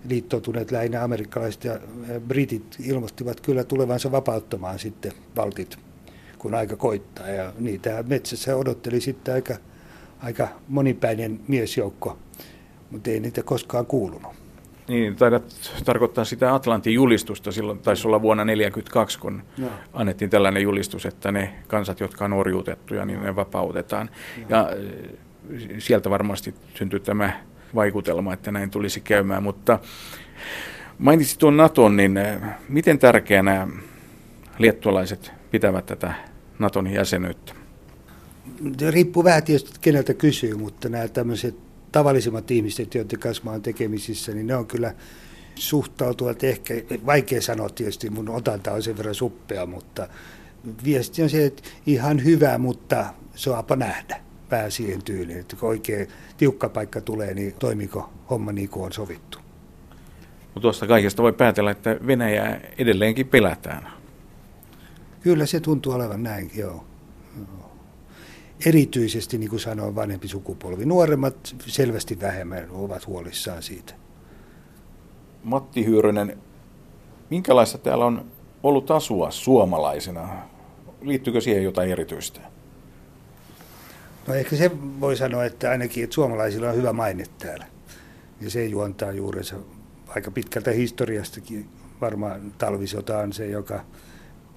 liittoutuneet 0.09 0.71
lähinnä 0.71 1.03
amerikkalaiset 1.03 1.63
ja 1.63 1.79
britit 2.19 2.75
ilmoittivat 2.83 3.41
kyllä 3.41 3.63
tulevansa 3.63 4.11
vapauttamaan 4.11 4.79
sitten 4.79 5.11
valtit, 5.35 5.77
kun 6.37 6.55
aika 6.55 6.75
koittaa. 6.75 7.27
Ja 7.27 7.53
niitä 7.59 8.03
metsässä 8.07 8.55
odotteli 8.55 9.01
sitten 9.01 9.33
aika 9.33 9.55
aika 10.23 10.47
monipäinen 10.67 11.39
miesjoukko, 11.47 12.17
mutta 12.91 13.09
ei 13.09 13.19
niitä 13.19 13.43
koskaan 13.43 13.85
kuulunut. 13.85 14.31
Niin, 14.87 15.15
taidat 15.15 15.71
tarkoittaa 15.85 16.25
sitä 16.25 16.53
Atlantin 16.53 16.93
julistusta, 16.93 17.51
silloin 17.51 17.79
taisi 17.79 18.07
olla 18.07 18.21
vuonna 18.21 18.43
1942, 18.43 19.19
kun 19.19 19.43
no. 19.57 19.67
annettiin 19.93 20.29
tällainen 20.29 20.63
julistus, 20.63 21.05
että 21.05 21.31
ne 21.31 21.53
kansat, 21.67 21.99
jotka 21.99 22.25
on 22.25 22.33
orjuutettuja, 22.33 23.05
niin 23.05 23.23
ne 23.23 23.35
vapautetaan. 23.35 24.09
No. 24.49 24.57
Ja 24.57 24.69
sieltä 25.77 26.09
varmasti 26.09 26.55
syntyi 26.75 26.99
tämä 26.99 27.43
vaikutelma, 27.75 28.33
että 28.33 28.51
näin 28.51 28.69
tulisi 28.69 29.01
käymään, 29.01 29.43
mutta 29.43 29.79
mainitsit 30.99 31.39
tuon 31.39 31.57
Naton, 31.57 31.97
niin 31.97 32.19
miten 32.69 32.99
tärkeänä 32.99 33.67
liettualaiset 34.59 35.31
pitävät 35.51 35.85
tätä 35.85 36.13
Naton 36.59 36.87
jäsenyyttä? 36.87 37.53
Riippuu 38.89 39.23
vähän 39.23 39.43
tietysti, 39.43 39.79
keneltä 39.81 40.13
kysyy, 40.13 40.55
mutta 40.55 40.89
nämä 40.89 41.07
tämmöiset 41.07 41.55
tavallisimmat 41.91 42.51
ihmiset, 42.51 42.95
joiden 42.95 43.19
kanssa 43.19 43.43
mä 43.43 43.51
olen 43.51 43.61
tekemisissä, 43.61 44.31
niin 44.31 44.47
ne 44.47 44.55
on 44.55 44.67
kyllä 44.67 44.93
suhtautuvat 45.55 46.43
ehkä, 46.43 46.73
vaikea 47.05 47.41
sanoa 47.41 47.69
tietysti, 47.69 48.09
mun 48.09 48.29
otanta 48.29 48.71
on 48.71 48.83
sen 48.83 48.97
verran 48.97 49.15
suppea, 49.15 49.65
mutta 49.65 50.07
viesti 50.83 51.23
on 51.23 51.29
se, 51.29 51.45
että 51.45 51.63
ihan 51.85 52.23
hyvä, 52.23 52.57
mutta 52.57 53.05
saapa 53.35 53.75
nähdä 53.75 54.26
pää 54.49 54.69
siihen 54.69 55.03
tyyliin, 55.03 55.39
että 55.39 55.55
kun 55.55 55.69
oikein 55.69 56.07
tiukka 56.37 56.69
paikka 56.69 57.01
tulee, 57.01 57.33
niin 57.33 57.53
toimiko 57.59 58.09
homma 58.29 58.51
niin 58.51 58.69
kuin 58.69 58.85
on 58.85 58.93
sovittu. 58.93 59.37
Mutta 60.43 60.61
tuosta 60.61 60.87
kaikesta 60.87 61.23
voi 61.23 61.33
päätellä, 61.33 61.71
että 61.71 61.97
Venäjää 62.07 62.59
edelleenkin 62.77 63.27
pelätään. 63.27 63.87
Kyllä 65.21 65.45
se 65.45 65.59
tuntuu 65.59 65.93
olevan 65.93 66.23
näinkin, 66.23 66.59
joo 66.59 66.83
erityisesti, 68.65 69.37
niin 69.37 69.49
kuin 69.49 69.59
sanoin, 69.59 69.95
vanhempi 69.95 70.27
sukupolvi. 70.27 70.85
Nuoremmat 70.85 71.55
selvästi 71.59 72.19
vähemmän 72.21 72.67
ovat 72.71 73.07
huolissaan 73.07 73.63
siitä. 73.63 73.93
Matti 75.43 75.85
Hyyrönen, 75.85 76.37
minkälaista 77.29 77.77
täällä 77.77 78.05
on 78.05 78.25
ollut 78.63 78.91
asua 78.91 79.31
suomalaisena? 79.31 80.29
Liittyykö 81.01 81.41
siihen 81.41 81.63
jotain 81.63 81.91
erityistä? 81.91 82.39
No 84.27 84.33
ehkä 84.33 84.55
se 84.55 84.71
voi 84.99 85.15
sanoa, 85.17 85.45
että 85.45 85.69
ainakin 85.69 86.03
että 86.03 86.13
suomalaisilla 86.13 86.69
on 86.69 86.75
hyvä 86.75 86.93
maine 86.93 87.23
täällä. 87.37 87.65
Ja 88.41 88.49
se 88.49 88.65
juontaa 88.65 89.11
juurensa 89.11 89.55
aika 90.07 90.31
pitkältä 90.31 90.71
historiastakin. 90.71 91.69
Varmaan 92.01 92.53
talvisota 92.57 93.17
on 93.17 93.33
se, 93.33 93.47
joka 93.47 93.85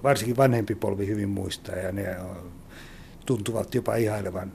varsinkin 0.03 0.37
vanhempi 0.37 0.75
polvi 0.75 1.07
hyvin 1.07 1.29
muistaa. 1.29 1.75
Ja 1.75 1.91
ne 1.91 2.15
tuntuvat 3.25 3.75
jopa 3.75 3.95
ihailevan 3.95 4.51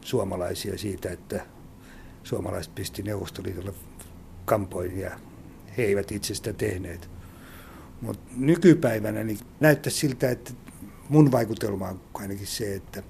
suomalaisia 0.00 0.78
siitä, 0.78 1.10
että 1.10 1.46
suomalaiset 2.22 2.74
pisti 2.74 3.02
Neuvostoliitolle 3.02 3.74
kampoihin 4.44 5.00
ja 5.00 5.10
he 5.76 5.82
eivät 5.82 6.12
itse 6.12 6.34
sitä 6.34 6.52
tehneet. 6.52 7.10
Mutta 8.00 8.22
nykypäivänä 8.36 9.24
niin 9.24 9.38
näyttää 9.60 9.90
siltä, 9.90 10.30
että 10.30 10.52
mun 11.08 11.32
vaikutelma 11.32 11.88
on 11.88 12.00
ainakin 12.14 12.46
se, 12.46 12.74
että 12.74 13.02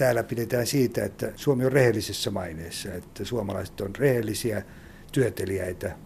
täällä 0.00 0.22
pidetään 0.22 0.66
siitä, 0.66 1.04
että 1.04 1.32
Suomi 1.36 1.64
on 1.64 1.72
rehellisessä 1.72 2.30
maineessa, 2.30 2.94
että 2.94 3.24
suomalaiset 3.24 3.80
on 3.80 3.96
rehellisiä, 3.96 4.62
työtelijäitä, 5.12 5.96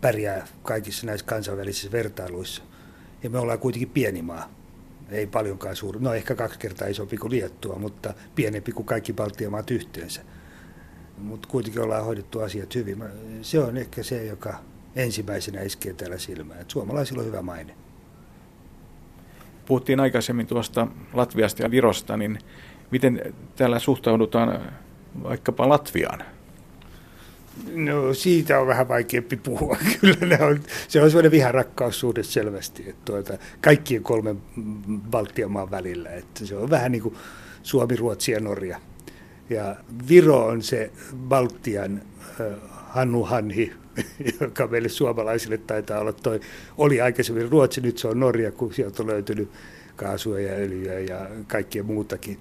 pärjää 0.00 0.46
kaikissa 0.62 1.06
näissä 1.06 1.26
kansainvälisissä 1.26 1.92
vertailuissa. 1.92 2.62
Ja 3.22 3.30
me 3.30 3.38
ollaan 3.38 3.58
kuitenkin 3.58 3.90
pieni 3.90 4.22
maa 4.22 4.50
ei 5.10 5.26
paljonkaan 5.26 5.76
suuri, 5.76 6.00
no 6.00 6.14
ehkä 6.14 6.34
kaksi 6.34 6.58
kertaa 6.58 6.88
isompi 6.88 7.16
kuin 7.16 7.30
Liettua, 7.30 7.76
mutta 7.78 8.14
pienempi 8.34 8.72
kuin 8.72 8.86
kaikki 8.86 9.12
Baltian 9.12 9.52
maat 9.52 9.70
yhteensä. 9.70 10.20
Mutta 11.18 11.48
kuitenkin 11.48 11.82
ollaan 11.82 12.04
hoidettu 12.04 12.40
asiat 12.40 12.74
hyvin. 12.74 13.04
Se 13.42 13.58
on 13.58 13.76
ehkä 13.76 14.02
se, 14.02 14.24
joka 14.24 14.54
ensimmäisenä 14.96 15.60
iskee 15.60 15.92
täällä 15.92 16.18
silmään. 16.18 16.60
Et 16.60 16.70
suomalaisilla 16.70 17.22
on 17.22 17.28
hyvä 17.28 17.42
maine. 17.42 17.74
Puhuttiin 19.66 20.00
aikaisemmin 20.00 20.46
tuosta 20.46 20.86
Latviasta 21.12 21.62
ja 21.62 21.70
Virosta, 21.70 22.16
niin 22.16 22.38
miten 22.90 23.34
täällä 23.56 23.78
suhtaudutaan 23.78 24.60
vaikkapa 25.22 25.68
Latviaan? 25.68 26.24
No 27.74 28.14
siitä 28.14 28.60
on 28.60 28.66
vähän 28.66 28.88
vaikeampi 28.88 29.36
puhua. 29.36 29.76
Kyllä 30.00 30.36
ne 30.36 30.44
on, 30.44 30.60
se 30.88 31.02
on 31.02 31.10
sellainen 31.10 31.32
viharakkaussuhde 31.32 32.22
selvästi, 32.22 32.84
että 32.88 33.02
tuota, 33.04 33.38
kaikkien 33.60 34.02
kolmen 34.02 34.42
Baltian 35.10 35.50
maan 35.50 35.70
välillä. 35.70 36.10
Että 36.10 36.46
se 36.46 36.56
on 36.56 36.70
vähän 36.70 36.92
niin 36.92 37.02
kuin 37.02 37.14
Suomi, 37.62 37.96
Ruotsi 37.96 38.32
ja 38.32 38.40
Norja. 38.40 38.80
Ja 39.50 39.76
Viro 40.08 40.46
on 40.46 40.62
se 40.62 40.90
Baltian 41.28 42.02
äh, 42.40 42.46
Hannu 42.70 43.24
Hanhi, 43.24 43.72
joka 44.40 44.66
meille 44.66 44.88
suomalaisille 44.88 45.58
taitaa 45.58 46.00
olla 46.00 46.12
toi, 46.12 46.40
oli 46.78 47.00
aikaisemmin 47.00 47.48
Ruotsi, 47.48 47.80
nyt 47.80 47.98
se 47.98 48.08
on 48.08 48.20
Norja, 48.20 48.52
kun 48.52 48.74
sieltä 48.74 49.02
on 49.02 49.08
löytynyt 49.08 49.50
kaasua 49.96 50.40
ja 50.40 50.52
öljyä 50.52 50.98
ja 50.98 51.28
kaikkea 51.46 51.82
muutakin. 51.82 52.38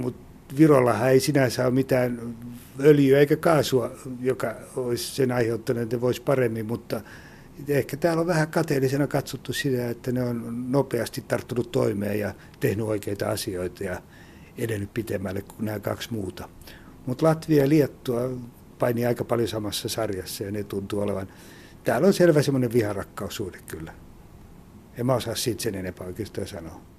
Mutta 0.00 0.30
Virollahan 0.58 1.10
ei 1.10 1.20
sinänsä 1.20 1.64
ole 1.64 1.74
mitään 1.74 2.36
öljyä 2.80 3.18
eikä 3.18 3.36
kaasua, 3.36 3.90
joka 4.20 4.54
olisi 4.76 5.14
sen 5.14 5.32
aiheuttanut, 5.32 5.82
että 5.82 6.00
voisi 6.00 6.22
paremmin, 6.22 6.66
mutta 6.66 7.00
ehkä 7.68 7.96
täällä 7.96 8.20
on 8.20 8.26
vähän 8.26 8.48
kateellisena 8.48 9.06
katsottu 9.06 9.52
sitä, 9.52 9.90
että 9.90 10.12
ne 10.12 10.22
on 10.22 10.64
nopeasti 10.72 11.24
tarttunut 11.28 11.72
toimeen 11.72 12.18
ja 12.18 12.34
tehnyt 12.60 12.86
oikeita 12.86 13.28
asioita 13.28 13.84
ja 13.84 14.02
edennyt 14.58 14.94
pitemmälle 14.94 15.42
kuin 15.42 15.64
nämä 15.64 15.80
kaksi 15.80 16.12
muuta. 16.12 16.48
Mutta 17.06 17.26
Latvia 17.26 17.62
ja 17.62 17.68
Liettua 17.68 18.20
painii 18.78 19.06
aika 19.06 19.24
paljon 19.24 19.48
samassa 19.48 19.88
sarjassa 19.88 20.44
ja 20.44 20.50
ne 20.50 20.64
tuntuu 20.64 21.00
olevan, 21.00 21.28
täällä 21.84 22.06
on 22.06 22.14
selvä 22.14 22.42
semmoinen 22.42 22.72
viharakkaussuhde 22.72 23.58
kyllä. 23.68 23.92
En 24.98 25.06
mä 25.06 25.14
osaa 25.14 25.34
siitä 25.34 25.62
sen 25.62 25.74
enempää 25.74 26.06
oikeastaan 26.06 26.46
sanoa. 26.46 26.89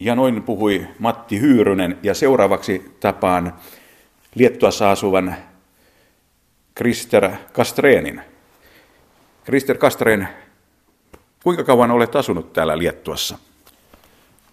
Ja 0.00 0.14
noin 0.14 0.42
puhui 0.42 0.86
Matti 0.98 1.40
Hyyrynen 1.40 1.98
ja 2.02 2.14
seuraavaksi 2.14 2.96
tapaan 3.00 3.54
Liettuassa 4.34 4.90
asuvan 4.90 5.34
Krister 6.74 7.30
Kastreenin. 7.52 8.22
Krister 9.44 9.78
Kastreen, 9.78 10.28
kuinka 11.42 11.64
kauan 11.64 11.90
olet 11.90 12.16
asunut 12.16 12.52
täällä 12.52 12.78
Liettuassa? 12.78 13.38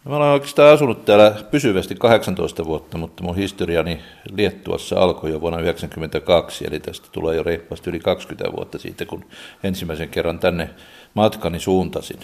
Mä 0.06 0.16
olen 0.16 0.30
oikeastaan 0.30 0.74
asunut 0.74 1.06
täällä 1.06 1.36
pysyvästi 1.52 1.96
18 1.96 2.66
vuotta, 2.66 2.98
mutta 2.98 3.24
mun 3.24 3.36
historiani 3.36 4.00
Liettuassa 4.32 5.00
alkoi 5.00 5.32
jo 5.32 5.42
vuonna 5.42 5.58
1992, 5.58 6.66
eli 6.68 6.80
tästä 6.80 7.08
tulee 7.12 7.36
jo 7.36 7.44
reippaasti 7.44 7.90
yli 7.90 8.00
20 8.00 8.52
vuotta 8.58 8.80
siitä, 8.80 9.06
kun 9.06 9.26
ensimmäisen 9.64 10.10
kerran 10.10 10.40
tänne 10.40 10.70
matkani 11.14 11.60
suuntasin. 11.60 12.20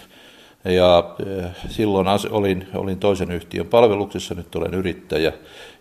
Ja 0.65 1.15
eh, 1.25 1.51
silloin 1.69 2.07
olin, 2.29 2.67
olin 2.75 2.99
toisen 2.99 3.31
yhtiön 3.31 3.67
palveluksessa, 3.67 4.35
nyt 4.35 4.55
olen 4.55 4.73
yrittäjä, 4.73 5.33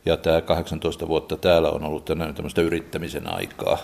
ja 0.04 0.16
tämä 0.16 0.40
18 0.40 1.08
vuotta 1.08 1.36
täällä 1.36 1.70
on 1.70 1.84
ollut 1.84 2.04
tämmöistä 2.04 2.62
yrittämisen 2.62 3.34
aikaa, 3.34 3.78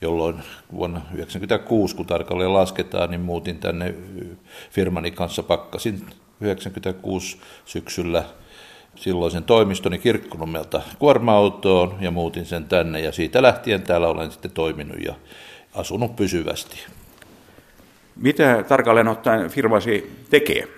jolloin 0.00 0.36
vuonna 0.72 1.00
1996, 1.00 1.96
kun 1.96 2.06
tarkalleen 2.06 2.54
lasketaan, 2.54 3.10
niin 3.10 3.20
muutin 3.20 3.58
tänne 3.58 3.86
eh, 3.86 4.26
firmani 4.70 5.10
kanssa, 5.10 5.42
pakkasin 5.42 6.06
96 6.40 7.38
syksyllä 7.64 8.24
silloisen 8.96 9.44
toimistoni 9.44 9.98
Kirkkonummelta 9.98 10.82
kuorma-autoon 10.98 11.96
ja 12.00 12.10
muutin 12.10 12.46
sen 12.46 12.64
tänne 12.64 13.00
ja 13.00 13.12
siitä 13.12 13.42
lähtien 13.42 13.82
täällä 13.82 14.08
olen 14.08 14.32
sitten 14.32 14.50
toiminut 14.50 15.04
ja 15.04 15.14
asunut 15.74 16.16
pysyvästi. 16.16 16.76
Mitä 18.18 18.64
tarkalleen 18.68 19.08
ottaen 19.08 19.50
firmasi 19.50 20.12
tekee? 20.30 20.68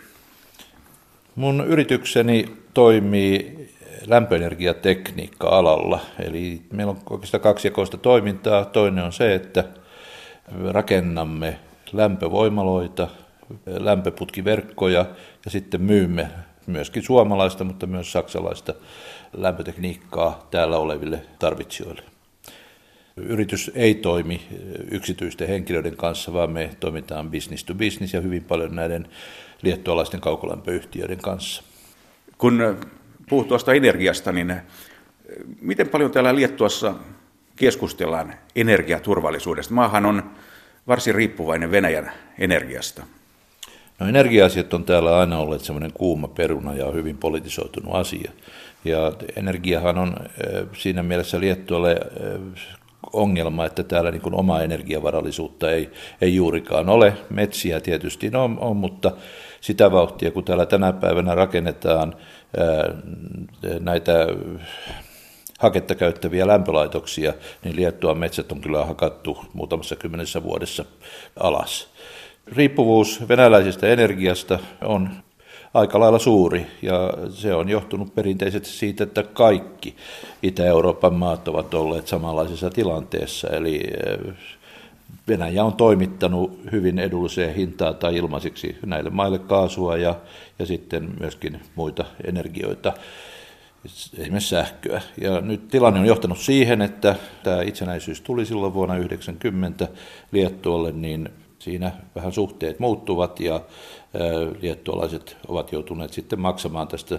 Mun 1.35 1.65
yritykseni 1.67 2.57
toimii 2.75 3.61
lämpöenergiatekniikka-alalla. 4.07 6.01
Eli 6.19 6.63
meillä 6.73 6.91
on 6.91 6.99
oikeastaan 7.11 7.41
kaksijakoista 7.41 7.97
toimintaa. 7.97 8.65
Toinen 8.65 9.05
on 9.05 9.13
se, 9.13 9.35
että 9.35 9.65
rakennamme 10.71 11.59
lämpövoimaloita, 11.93 13.09
lämpöputkiverkkoja 13.67 15.07
ja 15.45 15.51
sitten 15.51 15.83
myymme 15.83 16.29
myöskin 16.67 17.03
suomalaista, 17.03 17.65
mutta 17.65 17.87
myös 17.87 18.13
saksalaista 18.13 18.75
lämpötekniikkaa 19.33 20.47
täällä 20.51 20.79
oleville 20.79 21.23
tarvitsijoille. 21.39 22.10
Yritys 23.17 23.71
ei 23.75 23.95
toimi 23.95 24.41
yksityisten 24.91 25.49
henkilöiden 25.49 25.97
kanssa, 25.97 26.33
vaan 26.33 26.51
me 26.51 26.71
toimitaan 26.81 27.31
business 27.31 27.65
to 27.65 27.75
business 27.75 28.15
ja 28.15 28.21
hyvin 28.21 28.45
paljon 28.45 28.75
näiden 28.75 29.09
liettualaisten 29.63 30.21
kaukolämpöyhtiöiden 30.21 31.19
kanssa. 31.19 31.63
Kun 32.39 32.79
puhut 33.29 33.49
tuosta 33.49 33.73
energiasta, 33.73 34.33
niin 34.33 34.55
miten 35.61 35.89
paljon 35.89 36.11
täällä 36.11 36.35
Liettuassa 36.35 36.95
keskustellaan 37.57 38.35
energiaturvallisuudesta? 38.57 39.75
Maahan 39.75 40.07
on 40.07 40.31
varsin 40.87 41.15
riippuvainen 41.15 41.71
Venäjän 41.71 42.13
energiasta. 42.39 43.03
No 43.99 44.09
energia-asiat 44.09 44.75
on 44.75 44.85
täällä 44.85 45.19
aina 45.19 45.39
olleet 45.39 45.63
semmoinen 45.63 45.93
kuuma 45.93 46.29
peruna 46.29 46.75
ja 46.75 46.91
hyvin 46.91 47.19
politisoitunut 47.19 47.95
asia. 47.95 48.33
Ja 48.85 49.13
energiahan 49.37 49.99
on 49.99 50.17
siinä 50.73 51.03
mielessä 51.03 51.41
Liettualle 51.41 51.97
ongelma, 53.13 53.67
että 53.67 53.83
täällä 53.83 54.11
niin 54.11 54.35
omaa 54.35 54.63
energiavarallisuutta 54.63 55.71
ei, 55.71 55.91
ei 56.21 56.35
juurikaan 56.35 56.89
ole. 56.89 57.13
Metsiä 57.31 57.81
tietysti 57.81 58.31
on, 58.35 58.59
on, 58.61 58.77
mutta 58.77 59.13
sitä 59.61 59.93
vauhtia, 59.93 60.31
kun 60.31 60.45
täällä 60.45 60.67
tänä 60.67 60.93
päivänä 60.93 61.35
rakennetaan 61.35 62.15
ää, 62.59 62.95
näitä 63.81 64.13
haketta 65.59 65.95
käyttäviä 65.95 66.47
lämpölaitoksia, 66.47 67.35
niin 67.65 67.77
Liettuan 67.77 68.19
metsät 68.19 68.53
on 68.53 68.61
kyllä 68.61 68.85
hakattu 68.85 69.39
muutamassa 69.53 69.97
kymmenessä 69.97 70.43
vuodessa 70.43 70.85
alas. 71.41 71.89
Riippuvuus 72.47 73.29
venäläisestä 73.29 73.87
energiasta 73.89 74.59
on 74.85 75.11
aika 75.75 76.01
lailla 76.01 76.19
suuri 76.19 76.67
ja 76.83 77.13
se 77.31 77.55
on 77.55 77.69
johtunut 77.69 78.15
perinteisesti 78.15 78.69
siitä, 78.69 79.05
että 79.05 79.23
kaikki 79.23 79.97
Itä-Euroopan 80.43 81.15
maat 81.15 81.49
ovat 81.49 81.75
olleet 81.75 82.09
samanlaisessa 82.09 82.71
tilanteessa. 82.71 83.49
Eli 83.49 83.81
eh, 84.07 84.35
Venäjä 85.29 85.65
on 85.65 85.73
toimittanut 85.73 86.61
hyvin 86.73 86.99
edulliseen 86.99 87.55
hintaan 87.55 87.97
tai 87.97 88.17
ilmaiseksi 88.17 88.77
näille 88.87 89.11
maille 89.11 89.39
kaasua 89.39 89.97
ja, 89.97 90.15
ja 90.59 90.67
sitten 90.67 91.09
myöskin 91.21 91.61
muita 91.75 92.05
energioita, 92.25 92.93
esimerkiksi 94.19 94.49
sähköä. 94.49 95.01
Ja 95.21 95.41
nyt 95.41 95.69
tilanne 95.69 96.01
on 96.01 96.07
johtanut 96.07 96.39
siihen, 96.39 96.83
että 96.83 97.17
tämä 97.43 97.63
itsenäisyys 97.63 98.21
tuli 98.21 98.47
silloin 98.47 98.75
vuonna 98.75 98.95
1990 98.95 99.89
Liettualle, 100.33 100.93
niin 100.93 101.29
siinä 101.61 101.93
vähän 102.15 102.33
suhteet 102.33 102.79
muuttuvat 102.79 103.41
ja 103.41 103.61
liettualaiset 104.61 105.37
ovat 105.49 105.73
joutuneet 105.73 106.13
sitten 106.13 106.41
maksamaan 106.41 106.89
tästä 106.89 107.19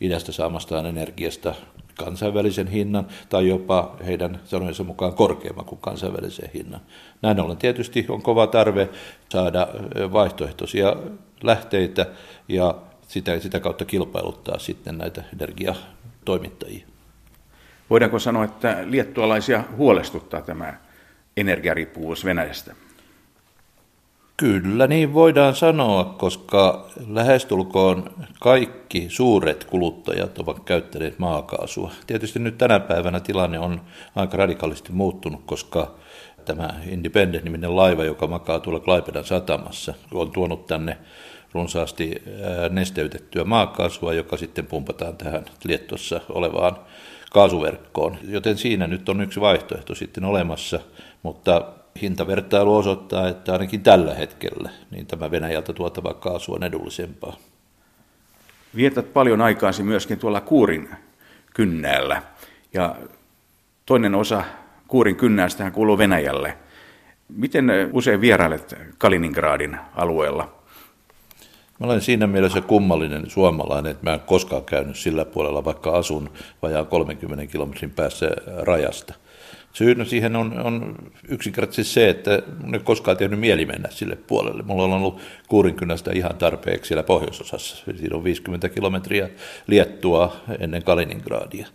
idästä 0.00 0.32
saamastaan 0.32 0.86
energiasta 0.86 1.54
kansainvälisen 1.98 2.66
hinnan 2.66 3.06
tai 3.28 3.48
jopa 3.48 3.96
heidän 4.06 4.40
sanojensa 4.44 4.84
mukaan 4.84 5.12
korkeamman 5.14 5.64
kuin 5.64 5.80
kansainvälisen 5.80 6.50
hinnan. 6.54 6.80
Näin 7.22 7.40
ollen 7.40 7.56
tietysti 7.56 8.06
on 8.08 8.22
kova 8.22 8.46
tarve 8.46 8.88
saada 9.28 9.68
vaihtoehtoisia 10.12 10.96
lähteitä 11.42 12.06
ja 12.48 12.74
sitä, 13.08 13.38
sitä 13.38 13.60
kautta 13.60 13.84
kilpailuttaa 13.84 14.58
sitten 14.58 14.98
näitä 14.98 15.24
energiatoimittajia. 15.32 16.86
Voidaanko 17.90 18.18
sanoa, 18.18 18.44
että 18.44 18.78
liettualaisia 18.84 19.64
huolestuttaa 19.76 20.42
tämä 20.42 20.74
energiariippuvuus 21.36 22.24
Venäjästä? 22.24 22.74
Kyllä 24.36 24.86
niin 24.86 25.14
voidaan 25.14 25.54
sanoa, 25.54 26.04
koska 26.04 26.86
lähestulkoon 27.08 28.10
kaikki 28.40 29.06
suuret 29.08 29.64
kuluttajat 29.64 30.38
ovat 30.38 30.60
käyttäneet 30.60 31.18
maakaasua. 31.18 31.90
Tietysti 32.06 32.38
nyt 32.38 32.58
tänä 32.58 32.80
päivänä 32.80 33.20
tilanne 33.20 33.58
on 33.58 33.80
aika 34.16 34.36
radikaalisti 34.36 34.92
muuttunut, 34.92 35.42
koska 35.46 35.94
tämä 36.44 36.68
Independent-niminen 36.90 37.76
laiva, 37.76 38.04
joka 38.04 38.26
makaa 38.26 38.60
tuolla 38.60 38.80
Klaipedan 38.80 39.24
satamassa, 39.24 39.94
on 40.14 40.30
tuonut 40.30 40.66
tänne 40.66 40.98
runsaasti 41.52 42.22
nesteytettyä 42.70 43.44
maakaasua, 43.44 44.14
joka 44.14 44.36
sitten 44.36 44.66
pumpataan 44.66 45.16
tähän 45.16 45.44
Liettossa 45.64 46.20
olevaan 46.28 46.76
kaasuverkkoon. 47.32 48.16
Joten 48.28 48.58
siinä 48.58 48.86
nyt 48.86 49.08
on 49.08 49.20
yksi 49.20 49.40
vaihtoehto 49.40 49.94
sitten 49.94 50.24
olemassa, 50.24 50.80
mutta 51.22 51.62
hintavertailu 52.00 52.76
osoittaa, 52.76 53.28
että 53.28 53.52
ainakin 53.52 53.82
tällä 53.82 54.14
hetkellä 54.14 54.70
niin 54.90 55.06
tämä 55.06 55.30
Venäjältä 55.30 55.72
tuotava 55.72 56.14
kaasu 56.14 56.52
on 56.52 56.64
edullisempaa. 56.64 57.36
Vietät 58.76 59.12
paljon 59.12 59.40
aikaasi 59.40 59.82
myöskin 59.82 60.18
tuolla 60.18 60.40
Kuurin 60.40 60.88
kynnäällä 61.54 62.22
ja 62.72 62.96
toinen 63.86 64.14
osa 64.14 64.44
Kuurin 64.88 65.16
kynnäästähän 65.16 65.72
kuuluu 65.72 65.98
Venäjälle. 65.98 66.56
Miten 67.28 67.70
usein 67.92 68.20
vierailet 68.20 68.74
Kaliningradin 68.98 69.78
alueella? 69.94 70.52
Mä 71.80 71.86
olen 71.86 72.00
siinä 72.00 72.26
mielessä 72.26 72.60
kummallinen 72.60 73.30
suomalainen, 73.30 73.92
että 73.92 74.04
mä 74.10 74.14
en 74.14 74.20
koskaan 74.20 74.64
käynyt 74.64 74.96
sillä 74.96 75.24
puolella, 75.24 75.64
vaikka 75.64 75.90
asun 75.90 76.30
vajaan 76.62 76.86
30 76.86 77.46
kilometrin 77.46 77.90
päässä 77.90 78.30
rajasta. 78.62 79.14
Syynä 79.72 80.04
siihen 80.04 80.36
on, 80.36 80.60
on 80.60 80.94
yksinkertaisesti 81.28 81.94
se, 81.94 82.08
että 82.08 82.42
mun 82.62 82.74
ei 82.74 82.80
koskaan 82.80 83.16
tehnyt 83.16 83.40
mieli 83.40 83.66
mennä 83.66 83.88
sille 83.90 84.16
puolelle. 84.16 84.62
Mulla 84.62 84.82
on 84.82 84.92
ollut 84.92 85.20
Kuurinkynästä 85.48 86.10
ihan 86.14 86.36
tarpeeksi 86.36 86.88
siellä 86.88 87.02
pohjoisosassa. 87.02 87.84
Siinä 87.96 88.16
on 88.16 88.24
50 88.24 88.68
kilometriä 88.68 89.28
Liettua 89.66 90.36
ennen 90.58 90.82
Kaliningradia. 90.82 91.66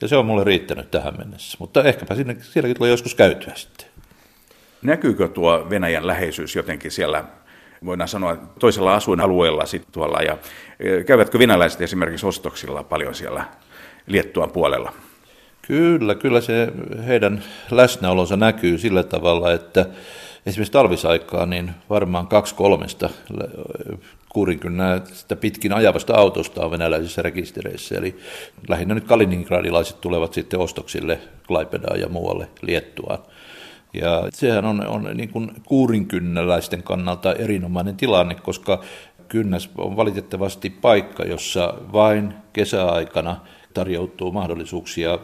Ja 0.00 0.08
se 0.08 0.16
on 0.16 0.26
mulle 0.26 0.44
riittänyt 0.44 0.90
tähän 0.90 1.18
mennessä. 1.18 1.56
Mutta 1.60 1.84
ehkäpä 1.84 2.14
sinne, 2.14 2.36
sielläkin 2.40 2.76
tulee 2.76 2.90
joskus 2.90 3.14
käytyä 3.14 3.52
sitten. 3.54 3.86
Näkyykö 4.82 5.28
tuo 5.28 5.66
Venäjän 5.70 6.06
läheisyys 6.06 6.56
jotenkin 6.56 6.90
siellä 6.90 7.24
voidaan 7.84 8.08
sanoa, 8.08 8.36
toisella 8.58 8.94
asuinalueella 8.94 9.66
sitten 9.66 9.92
tuolla, 9.92 10.22
ja 10.22 10.38
e, 10.80 11.04
käyvätkö 11.04 11.38
venäläiset 11.38 11.80
esimerkiksi 11.80 12.26
ostoksilla 12.26 12.82
paljon 12.82 13.14
siellä 13.14 13.44
Liettuan 14.06 14.50
puolella? 14.50 14.92
Kyllä, 15.66 16.14
kyllä 16.14 16.40
se 16.40 16.72
heidän 17.06 17.42
läsnäolonsa 17.70 18.36
näkyy 18.36 18.78
sillä 18.78 19.02
tavalla, 19.02 19.52
että 19.52 19.86
esimerkiksi 20.46 20.72
talvisaikaa 20.72 21.46
niin 21.46 21.70
varmaan 21.90 22.26
kaksi 22.26 22.54
kolmesta 22.54 23.10
sitä 25.12 25.36
pitkin 25.36 25.72
ajavasta 25.72 26.14
autosta 26.14 26.64
on 26.64 26.70
venäläisissä 26.70 27.22
rekistereissä. 27.22 27.94
Eli 27.94 28.16
lähinnä 28.68 28.94
nyt 28.94 29.04
kaliningradilaiset 29.04 30.00
tulevat 30.00 30.32
sitten 30.34 30.60
ostoksille 30.60 31.18
Klaipedaan 31.46 32.00
ja 32.00 32.08
muualle 32.08 32.48
Liettuaan. 32.62 33.18
Ja 33.94 34.28
sehän 34.30 34.64
on, 34.64 34.86
on 34.86 35.10
niin 35.14 35.28
kuin 35.28 35.50
kuurinkynnäläisten 35.64 36.82
kannalta 36.82 37.32
erinomainen 37.32 37.96
tilanne, 37.96 38.34
koska 38.34 38.82
kynnäs 39.28 39.70
on 39.78 39.96
valitettavasti 39.96 40.70
paikka, 40.70 41.24
jossa 41.24 41.74
vain 41.92 42.34
kesäaikana 42.52 43.36
tarjoutuu 43.76 44.32
mahdollisuuksia 44.32 45.18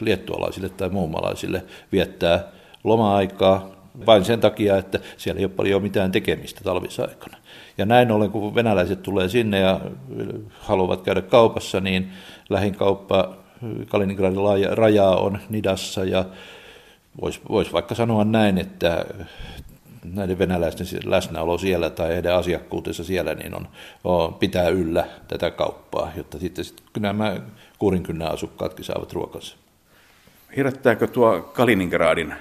liettualaisille 0.00 0.68
tai 0.68 0.88
muumalaisille 0.88 1.64
viettää 1.92 2.44
loma-aikaa 2.84 3.70
vain 4.06 4.24
sen 4.24 4.40
takia, 4.40 4.76
että 4.76 4.98
siellä 5.16 5.38
ei 5.38 5.44
ole 5.44 5.52
paljon 5.56 5.82
mitään 5.82 6.12
tekemistä 6.12 6.60
talvisaikana. 6.64 7.36
Ja 7.78 7.86
näin 7.86 8.12
ollen, 8.12 8.30
kun 8.30 8.54
venäläiset 8.54 9.02
tulee 9.02 9.28
sinne 9.28 9.58
ja 9.58 9.80
haluavat 10.60 11.02
käydä 11.02 11.22
kaupassa, 11.22 11.80
niin 11.80 12.12
lähin 12.50 12.74
kauppa 12.74 13.34
Kaliningradin 13.88 14.38
rajaa 14.70 15.16
on 15.16 15.38
Nidassa 15.50 16.04
ja 16.04 16.24
Voisi 17.20 17.40
vois 17.48 17.72
vaikka 17.72 17.94
sanoa 17.94 18.24
näin, 18.24 18.58
että 18.58 19.04
näiden 20.04 20.38
venäläisten 20.38 20.86
läsnäolo 21.04 21.58
siellä 21.58 21.90
tai 21.90 22.08
heidän 22.08 22.36
asiakkuutensa 22.36 23.04
siellä 23.04 23.34
niin 23.34 23.54
on, 23.54 23.68
on, 24.04 24.34
pitää 24.34 24.68
yllä 24.68 25.06
tätä 25.28 25.50
kauppaa, 25.50 26.12
jotta 26.16 26.38
sitten, 26.38 26.64
sitten 26.64 27.02
nämä 27.02 27.36
Kurinkynnän 27.78 28.32
asukkaatkin 28.32 28.84
saavat 28.84 29.12
ruokansa. 29.12 29.56
Herättääkö 30.56 31.06
tuo 31.06 31.40
Kaliningradin 31.40 32.34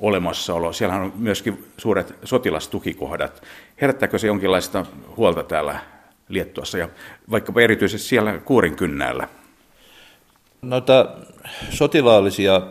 olemassaolo, 0.00 0.72
siellä 0.72 0.94
on 0.94 1.12
myöskin 1.16 1.66
suuret 1.76 2.14
sotilastukikohdat, 2.24 3.42
herättääkö 3.80 4.18
se 4.18 4.26
jonkinlaista 4.26 4.86
huolta 5.16 5.42
täällä 5.42 5.80
Liettuassa 6.28 6.78
ja 6.78 6.88
vaikkapa 7.30 7.60
erityisesti 7.60 8.08
siellä 8.08 8.38
Kuurinkynnällä? 8.38 9.28
Noita 10.62 11.08
sotilaallisia 11.70 12.62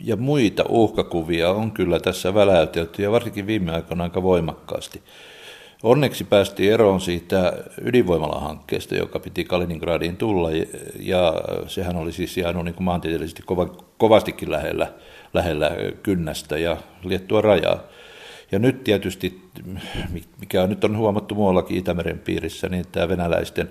ja 0.00 0.16
muita 0.16 0.64
uhkakuvia 0.68 1.50
on 1.50 1.72
kyllä 1.72 2.00
tässä 2.00 2.34
väläytelty 2.34 3.02
ja 3.02 3.12
varsinkin 3.12 3.46
viime 3.46 3.72
aikoina 3.72 4.04
aika 4.04 4.22
voimakkaasti. 4.22 5.02
Onneksi 5.82 6.24
päästiin 6.24 6.72
eroon 6.72 7.00
siitä 7.00 7.52
ydinvoimalahankkeesta, 7.80 8.94
joka 8.94 9.18
piti 9.18 9.44
Kaliningradiin 9.44 10.16
tulla, 10.16 10.48
ja 10.98 11.34
sehän 11.66 11.96
oli 11.96 12.12
siis 12.12 12.36
jäänyt 12.36 12.64
niin 12.64 12.74
kuin 12.74 12.84
maantieteellisesti 12.84 13.42
kova, 13.42 13.66
kovastikin 13.98 14.50
lähellä, 14.50 14.92
lähellä 15.34 15.70
kynnästä 16.02 16.58
ja 16.58 16.76
liettua 17.04 17.40
rajaa. 17.40 17.78
Ja 18.52 18.58
nyt 18.58 18.84
tietysti, 18.84 19.42
mikä 20.40 20.66
nyt 20.66 20.84
on 20.84 20.96
huomattu 20.96 21.34
muuallakin 21.34 21.76
Itämeren 21.76 22.18
piirissä, 22.18 22.68
niin 22.68 22.84
tämä 22.92 23.08
venäläisten 23.08 23.70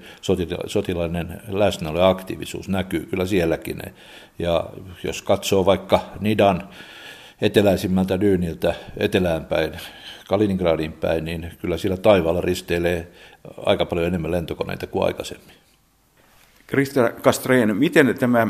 sotilainen 0.65 1.41
läsnäolo 1.47 1.99
ja 1.99 2.09
aktiivisuus 2.09 2.69
näkyy 2.69 3.05
kyllä 3.05 3.25
sielläkin. 3.25 3.81
Ja 4.39 4.65
jos 5.03 5.21
katsoo 5.21 5.65
vaikka 5.65 5.99
Nidan 6.19 6.69
eteläisimmältä 7.41 8.19
dyyniltä 8.19 8.75
eteläänpäin, 8.97 9.71
Kaliningradin 10.27 10.93
päin, 10.93 11.25
niin 11.25 11.51
kyllä 11.59 11.77
siellä 11.77 11.97
taivaalla 11.97 12.41
risteilee 12.41 13.07
aika 13.65 13.85
paljon 13.85 14.07
enemmän 14.07 14.31
lentokoneita 14.31 14.87
kuin 14.87 15.05
aikaisemmin. 15.05 15.55
Krista 16.67 17.09
Kastreen, 17.09 17.77
miten 17.77 18.15
tämä 18.19 18.47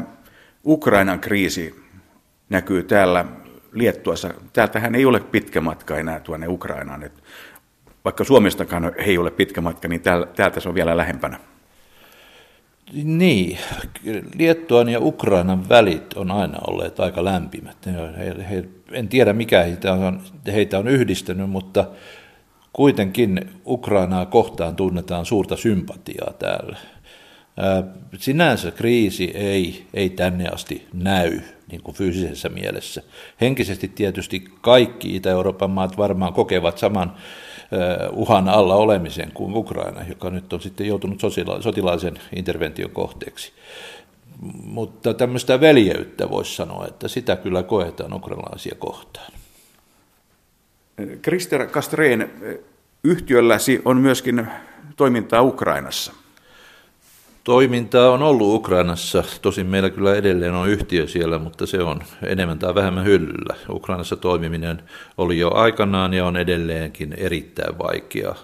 Ukrainan 0.66 1.20
kriisi 1.20 1.76
näkyy 2.50 2.84
täällä 2.84 3.26
Liettuassa, 3.74 4.34
täältähän 4.54 4.96
ei 4.96 5.06
ole 5.06 5.20
pitkä 5.20 5.62
matka 5.62 5.98
enää 5.98 6.20
tuonne 6.20 6.48
Ukrainaan. 6.48 7.04
Et 7.04 7.24
vaikka 8.06 8.24
Suomestakaan 8.24 8.92
ei 8.98 9.18
ole 9.18 9.32
pitkä 9.32 9.62
matka, 9.62 9.88
niin 9.88 10.02
täältä 10.36 10.60
se 10.60 10.70
on 10.70 10.76
vielä 10.76 10.98
lähempänä. 10.98 11.40
Niin, 13.04 13.58
Liettuan 14.36 14.90
ja 14.90 15.00
Ukrainan 15.00 15.70
välit 15.70 16.14
on 16.14 16.32
aina 16.32 16.58
olleet 16.68 17.00
aika 17.00 17.24
lämpimät. 17.24 17.78
He, 17.86 18.46
he, 18.50 18.64
en 18.92 19.08
tiedä 19.08 19.34
mikä 19.34 19.64
heitä 19.64 19.94
on, 19.94 20.22
heitä 20.54 20.80
on 20.80 20.88
yhdistänyt, 20.88 21.50
mutta 21.50 21.86
kuitenkin 22.74 23.50
Ukrainaa 23.66 24.26
kohtaan 24.26 24.76
tunnetaan 24.76 25.26
suurta 25.26 25.58
sympatiaa 25.58 26.34
täällä. 26.40 26.78
Sinänsä 28.18 28.72
kriisi 28.72 29.32
ei, 29.34 29.86
ei 29.94 30.10
tänne 30.10 30.48
asti 30.48 30.88
näy 30.94 31.40
niin 31.72 31.82
kuin 31.84 31.96
fyysisessä 31.96 32.50
mielessä. 32.50 33.04
Henkisesti 33.42 33.88
tietysti 33.88 34.44
kaikki 34.62 35.16
Itä-Euroopan 35.16 35.70
maat 35.70 35.98
varmaan 35.98 36.34
kokevat 36.34 36.78
saman 36.78 37.16
uhan 38.12 38.50
alla 38.50 38.76
olemisen 38.76 39.32
kuin 39.34 39.56
Ukraina, 39.56 40.04
joka 40.10 40.30
nyt 40.30 40.54
on 40.54 40.62
sitten 40.62 40.88
joutunut 40.88 41.22
sotilaisen 41.60 42.20
intervention 42.36 42.92
kohteeksi. 42.92 43.52
Mutta 44.64 45.14
tämmöistä 45.14 45.62
veljeyttä 45.62 46.30
voisi 46.30 46.56
sanoa, 46.56 46.88
että 46.88 47.08
sitä 47.08 47.36
kyllä 47.36 47.64
koetaan 47.64 48.14
ukrainalaisia 48.14 48.76
kohtaan. 48.80 49.32
Krister 51.22 51.68
Kastreen, 51.68 52.32
yhtiölläsi 53.04 53.82
on 53.86 53.98
myöskin 53.98 54.48
toimintaa 54.98 55.42
Ukrainassa. 55.42 56.14
Toimintaa 57.44 58.12
on 58.12 58.24
ollut 58.24 58.56
Ukrainassa, 58.56 59.24
tosin 59.42 59.68
meillä 59.68 59.90
kyllä 59.90 60.16
edelleen 60.16 60.54
on 60.54 60.70
yhtiö 60.70 61.08
siellä, 61.08 61.40
mutta 61.40 61.66
se 61.66 61.84
on 61.84 62.02
enemmän 62.24 62.60
tai 62.60 62.76
vähemmän 62.76 63.06
hyllyllä. 63.06 63.56
Ukrainassa 63.70 64.16
toimiminen 64.16 64.84
oli 65.18 65.40
jo 65.40 65.52
aikanaan 65.54 66.14
ja 66.14 66.26
on 66.26 66.38
edelleenkin 66.38 67.14
erittäin 67.18 67.78
vaikeaa. 67.78 68.36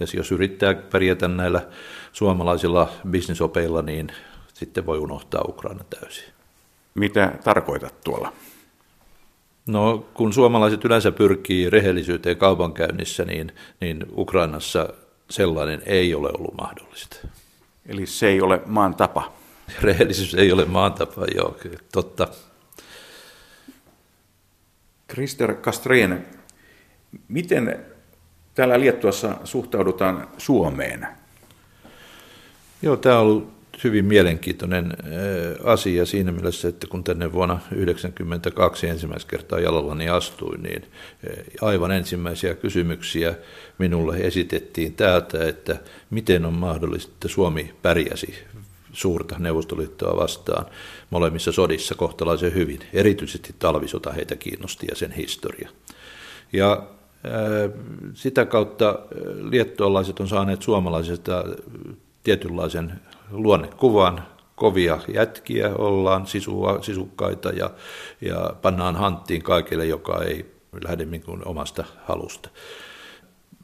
Ja 0.00 0.06
jos 0.14 0.32
yrittää 0.32 0.74
pärjätä 0.74 1.28
näillä 1.28 1.66
suomalaisilla 2.12 2.88
bisnesopeilla, 3.10 3.82
niin 3.82 4.12
sitten 4.54 4.86
voi 4.86 4.98
unohtaa 4.98 5.44
Ukraina 5.48 5.84
täysin. 6.00 6.24
Mitä 6.94 7.32
tarkoitat 7.44 8.00
tuolla? 8.04 8.32
No 9.66 10.06
kun 10.14 10.32
suomalaiset 10.32 10.84
yleensä 10.84 11.12
pyrkii 11.12 11.70
rehellisyyteen 11.70 12.36
kaupankäynnissä, 12.36 13.24
niin, 13.24 13.52
niin 13.80 14.06
Ukrainassa 14.16 14.88
sellainen 15.30 15.82
ei 15.86 16.14
ole 16.14 16.30
ollut 16.38 16.54
mahdollista. 16.54 17.16
Eli 17.86 18.06
se 18.06 18.28
ei 18.28 18.40
ole 18.40 18.62
maan 18.66 18.94
tapa. 18.94 19.32
Rehellisyys 19.82 20.34
ei 20.34 20.52
ole 20.52 20.64
maan 20.64 20.92
tapa, 20.92 21.24
joo, 21.34 21.56
totta. 21.92 22.28
Krister 25.06 25.54
Kastreen, 25.54 26.26
miten 27.28 27.86
täällä 28.54 28.80
Liettuassa 28.80 29.36
suhtaudutaan 29.44 30.28
Suomeen? 30.38 31.08
Joo, 32.82 32.96
tämä 32.96 33.18
on 33.18 33.22
ollut 33.22 33.55
hyvin 33.84 34.04
mielenkiintoinen 34.04 34.96
asia 35.64 36.06
siinä 36.06 36.32
mielessä, 36.32 36.68
että 36.68 36.86
kun 36.86 37.04
tänne 37.04 37.32
vuonna 37.32 37.54
1992 37.54 38.86
ensimmäistä 38.86 39.30
kertaa 39.30 39.60
jalallani 39.60 40.08
astuin, 40.08 40.62
niin 40.62 40.82
aivan 41.60 41.90
ensimmäisiä 41.90 42.54
kysymyksiä 42.54 43.34
minulle 43.78 44.16
esitettiin 44.16 44.94
täältä, 44.94 45.48
että 45.48 45.76
miten 46.10 46.44
on 46.44 46.54
mahdollista, 46.54 47.12
että 47.12 47.28
Suomi 47.28 47.74
pärjäsi 47.82 48.34
suurta 48.92 49.36
Neuvostoliittoa 49.38 50.16
vastaan 50.16 50.66
molemmissa 51.10 51.52
sodissa 51.52 51.94
kohtalaisen 51.94 52.54
hyvin. 52.54 52.80
Erityisesti 52.92 53.54
talvisota 53.58 54.12
heitä 54.12 54.36
kiinnosti 54.36 54.86
ja 54.90 54.96
sen 54.96 55.12
historia. 55.12 55.68
Ja 56.52 56.86
sitä 58.14 58.44
kautta 58.44 58.98
liettualaiset 59.50 60.20
on 60.20 60.28
saaneet 60.28 60.62
suomalaisesta 60.62 61.44
tietynlaisen 62.22 62.92
luonnekuvan, 63.30 64.22
kovia 64.56 64.98
jätkiä 65.14 65.70
ollaan, 65.78 66.26
sisua, 66.26 66.82
sisukkaita 66.82 67.48
ja, 67.48 67.70
ja 68.20 68.50
pannaan 68.62 68.96
hanttiin 68.96 69.42
kaikille, 69.42 69.86
joka 69.86 70.22
ei 70.22 70.56
lähde 70.84 71.06
kuin 71.24 71.42
omasta 71.44 71.84
halusta. 72.04 72.48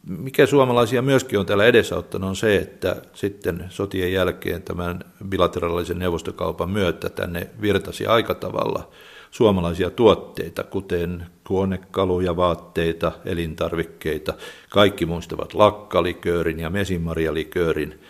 Mikä 0.07 0.47
suomalaisia 0.47 1.03
myöskin 1.03 1.39
on 1.39 1.47
täällä 1.47 1.65
edesauttanut 1.65 2.29
on 2.29 2.37
se, 2.37 2.57
että 2.57 2.97
sitten 3.15 3.65
sotien 3.69 4.13
jälkeen 4.13 4.63
tämän 4.63 5.05
bilateraalisen 5.29 5.99
neuvostokaupan 5.99 6.71
myötä 6.71 7.11
tänne 7.11 7.51
virtasi 7.61 8.07
aika 8.07 8.35
tavalla 8.35 8.89
suomalaisia 9.31 9.91
tuotteita, 9.91 10.65
kuten 10.65 11.27
huonekaluja, 11.49 12.37
vaatteita, 12.37 13.13
elintarvikkeita. 13.25 14.35
Kaikki 14.71 15.07
muistavat 15.07 15.55
lakkaliköörin 15.55 16.61
ja 16.61 16.71
mesimarjaliköörin 16.71 18.01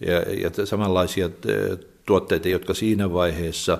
ja, 0.00 0.14
ja 0.14 0.66
samanlaisia 0.66 1.30
tuotteita, 2.06 2.48
jotka 2.48 2.74
siinä 2.74 3.12
vaiheessa, 3.12 3.78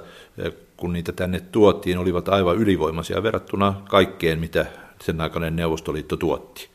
kun 0.76 0.92
niitä 0.92 1.12
tänne 1.12 1.40
tuotiin, 1.40 1.98
olivat 1.98 2.28
aivan 2.28 2.56
ylivoimaisia 2.56 3.22
verrattuna 3.22 3.82
kaikkeen, 3.88 4.38
mitä 4.38 4.66
sen 5.02 5.20
aikainen 5.20 5.56
Neuvostoliitto 5.56 6.16
tuotti, 6.16 6.68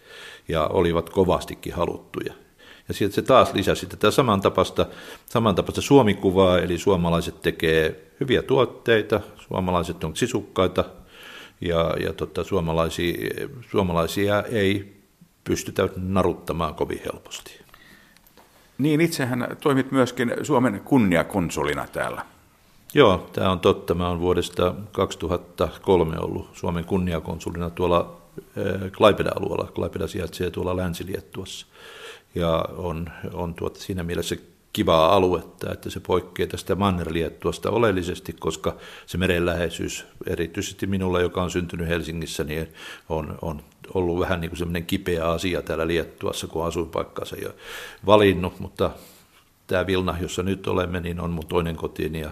ja 0.48 0.68
olivat 0.68 1.10
kovastikin 1.10 1.74
haluttuja. 1.74 2.34
Ja 2.88 2.94
sieltä 2.94 3.16
se 3.16 3.22
taas 3.22 3.54
lisäsi 3.54 3.86
tätä 3.86 4.12
samantapaista, 4.12 4.86
samantapaista 5.26 5.82
suomikuvaa, 5.82 6.60
eli 6.60 6.78
suomalaiset 6.78 7.42
tekee 7.42 8.12
hyviä 8.20 8.42
tuotteita, 8.42 9.22
suomalaiset 9.38 10.04
on 10.04 10.16
sisukkaita, 10.16 10.86
ja, 11.62 11.96
ja 12.04 12.14
tota, 12.14 12.44
suomalaisia, 12.44 13.48
suomalaisia 13.72 14.44
ei 14.44 15.02
pystytä 15.44 15.90
naruttamaan 15.96 16.76
kovin 16.76 17.02
helposti. 17.06 17.60
Niin, 18.80 19.02
itsehän 19.02 19.58
toimit 19.62 19.92
myöskin 19.92 20.34
Suomen 20.44 20.82
kunniakonsulina 20.86 21.88
täällä. 21.94 22.26
Joo, 22.94 23.30
tämä 23.34 23.52
on 23.52 23.60
totta. 23.60 23.96
Mä 23.96 24.10
olen 24.10 24.20
vuodesta 24.20 24.76
2003 24.92 26.20
ollut 26.20 26.50
Suomen 26.54 26.86
kunniakonsulina 26.86 27.70
tuolla 27.70 28.22
eh, 28.58 28.92
Klaipeda-alueella. 28.98 29.72
Klaipeda 29.76 30.08
sijaitsee 30.08 30.52
tuolla 30.52 30.78
Länsi-Liettuassa. 30.78 31.66
Ja 32.36 32.66
on, 32.78 33.10
on 33.34 33.54
tuota 33.54 33.80
siinä 33.80 34.04
mielessä 34.04 34.36
kivaa 34.74 35.16
aluetta, 35.16 35.74
että 35.74 35.90
se 35.90 36.00
poikkeaa 36.00 36.50
tästä 36.50 36.76
Manner-Liettuasta 36.76 37.70
oleellisesti, 37.70 38.34
koska 38.34 38.76
se 39.06 39.18
merenläheisyys, 39.18 40.06
erityisesti 40.28 40.88
minulla, 40.88 41.22
joka 41.22 41.44
on 41.44 41.52
syntynyt 41.52 41.88
Helsingissä, 41.88 42.44
niin 42.44 42.68
on, 43.10 43.38
on 43.42 43.62
ollut 43.94 44.20
vähän 44.20 44.42
niin 44.42 44.50
kuin 44.50 44.58
semmoinen 44.58 44.86
kipeä 44.86 45.26
asia 45.30 45.62
täällä 45.62 45.88
Liettuassa, 45.88 46.48
kun 46.48 46.66
asuinpaikkaansa 46.66 47.36
jo 47.36 47.56
valinnut, 48.06 48.60
mutta 48.60 48.92
tämä 49.68 49.88
Vilna, 49.88 50.18
jossa 50.22 50.44
nyt 50.44 50.68
olemme, 50.68 51.00
niin 51.00 51.20
on 51.20 51.32
mun 51.32 51.48
toinen 51.48 51.76
kotiini 51.76 52.22
ja 52.22 52.32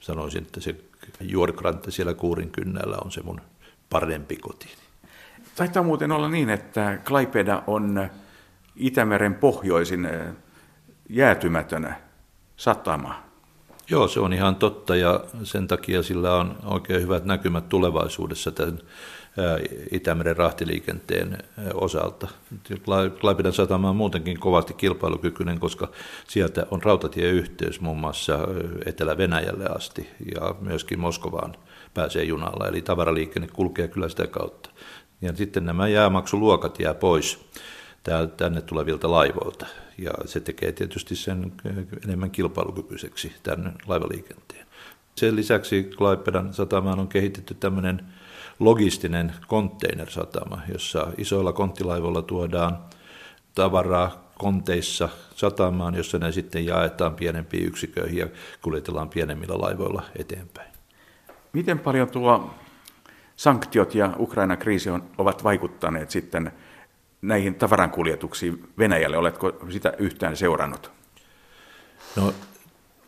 sanoisin, 0.00 0.42
että 0.42 0.60
se 0.60 0.74
Juorkrante 1.20 1.90
siellä 1.90 2.14
Kuurin 2.14 2.50
kynnällä 2.50 2.96
on 3.04 3.12
se 3.12 3.22
mun 3.22 3.40
parempi 3.90 4.36
koti. 4.36 4.68
Taitaa 5.56 5.82
muuten 5.82 6.12
olla 6.12 6.28
niin, 6.28 6.50
että 6.50 6.98
Klaipeda 7.08 7.62
on 7.66 8.08
Itämeren 8.76 9.34
pohjoisin 9.34 10.08
jäätymätön 11.08 11.94
satama. 12.56 13.22
Joo, 13.90 14.08
se 14.08 14.20
on 14.20 14.32
ihan 14.32 14.56
totta 14.56 14.96
ja 14.96 15.24
sen 15.42 15.68
takia 15.68 16.02
sillä 16.02 16.34
on 16.34 16.56
oikein 16.64 17.02
hyvät 17.02 17.24
näkymät 17.24 17.68
tulevaisuudessa 17.68 18.50
tämän 18.50 18.78
Itämeren 19.92 20.36
rahtiliikenteen 20.36 21.38
osalta. 21.74 22.28
Klaipedan 23.20 23.52
satama 23.52 23.90
on 23.90 23.96
muutenkin 23.96 24.40
kovasti 24.40 24.74
kilpailukykyinen, 24.74 25.60
koska 25.60 25.88
sieltä 26.28 26.66
on 26.70 26.82
rautatieyhteys 26.82 27.80
muun 27.80 27.98
muassa 27.98 28.38
Etelä-Venäjälle 28.86 29.66
asti 29.66 30.08
ja 30.36 30.54
myöskin 30.60 31.00
Moskovaan 31.00 31.54
pääsee 31.94 32.24
junalla, 32.24 32.68
eli 32.68 32.82
tavaraliikenne 32.82 33.48
kulkee 33.52 33.88
kyllä 33.88 34.08
sitä 34.08 34.26
kautta. 34.26 34.70
Ja 35.22 35.36
sitten 35.36 35.64
nämä 35.64 35.88
jäämaksuluokat 35.88 36.80
jää 36.80 36.94
pois 36.94 37.48
tänne 38.36 38.60
tulevilta 38.60 39.10
laivoilta, 39.10 39.66
ja 39.98 40.10
se 40.24 40.40
tekee 40.40 40.72
tietysti 40.72 41.16
sen 41.16 41.52
enemmän 42.04 42.30
kilpailukykyiseksi 42.30 43.32
tämän 43.42 43.74
laivaliikenteen. 43.86 44.66
Sen 45.14 45.36
lisäksi 45.36 45.90
Klaipedan 45.98 46.54
satamaan 46.54 47.00
on 47.00 47.08
kehitetty 47.08 47.54
tämmöinen 47.54 48.00
logistinen 48.58 49.34
containersatama, 49.48 50.60
jossa 50.72 51.06
isoilla 51.18 51.52
konttilaivoilla 51.52 52.22
tuodaan 52.22 52.78
tavaraa 53.54 54.30
konteissa 54.38 55.08
satamaan, 55.34 55.94
jossa 55.94 56.18
ne 56.18 56.32
sitten 56.32 56.66
jaetaan 56.66 57.14
pienempiin 57.14 57.66
yksiköihin 57.66 58.18
ja 58.18 58.28
kuljetellaan 58.62 59.08
pienemmillä 59.08 59.58
laivoilla 59.58 60.02
eteenpäin. 60.18 60.72
Miten 61.52 61.78
paljon 61.78 62.10
tuo 62.10 62.54
sanktiot 63.36 63.94
ja 63.94 64.10
Ukraina 64.18 64.56
kriisi 64.56 64.90
on, 64.90 65.10
ovat 65.18 65.44
vaikuttaneet 65.44 66.10
sitten 66.10 66.52
näihin 67.22 67.54
tavarankuljetuksiin 67.54 68.68
Venäjälle? 68.78 69.16
Oletko 69.16 69.52
sitä 69.70 69.92
yhtään 69.98 70.36
seurannut? 70.36 70.90
No 72.16 72.34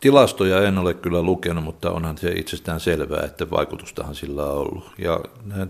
Tilastoja 0.00 0.62
en 0.62 0.78
ole 0.78 0.94
kyllä 0.94 1.22
lukenut, 1.22 1.64
mutta 1.64 1.90
onhan 1.90 2.18
se 2.18 2.30
itsestään 2.30 2.80
selvää, 2.80 3.22
että 3.24 3.50
vaikutustahan 3.50 4.14
sillä 4.14 4.44
on 4.44 4.58
ollut. 4.58 4.90
Ja 4.98 5.20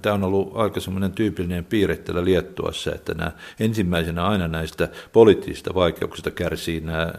tämä 0.02 0.14
on 0.14 0.24
ollut 0.24 0.52
aika 0.54 0.80
semmoinen 0.80 1.12
tyypillinen 1.12 1.64
piirre 1.64 1.96
täällä 1.96 2.24
Liettuassa, 2.24 2.94
että 2.94 3.14
nämä 3.14 3.32
ensimmäisenä 3.60 4.26
aina 4.26 4.48
näistä 4.48 4.88
poliittisista 5.12 5.74
vaikeuksista 5.74 6.30
kärsii 6.30 6.80
nämä 6.80 7.12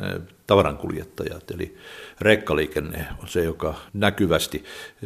tavarankuljettajat, 0.48 1.52
eli 1.52 1.78
rekkaliikenne 2.22 3.08
on 3.22 3.28
se, 3.28 3.44
joka 3.44 3.74
näkyvästi 3.94 4.64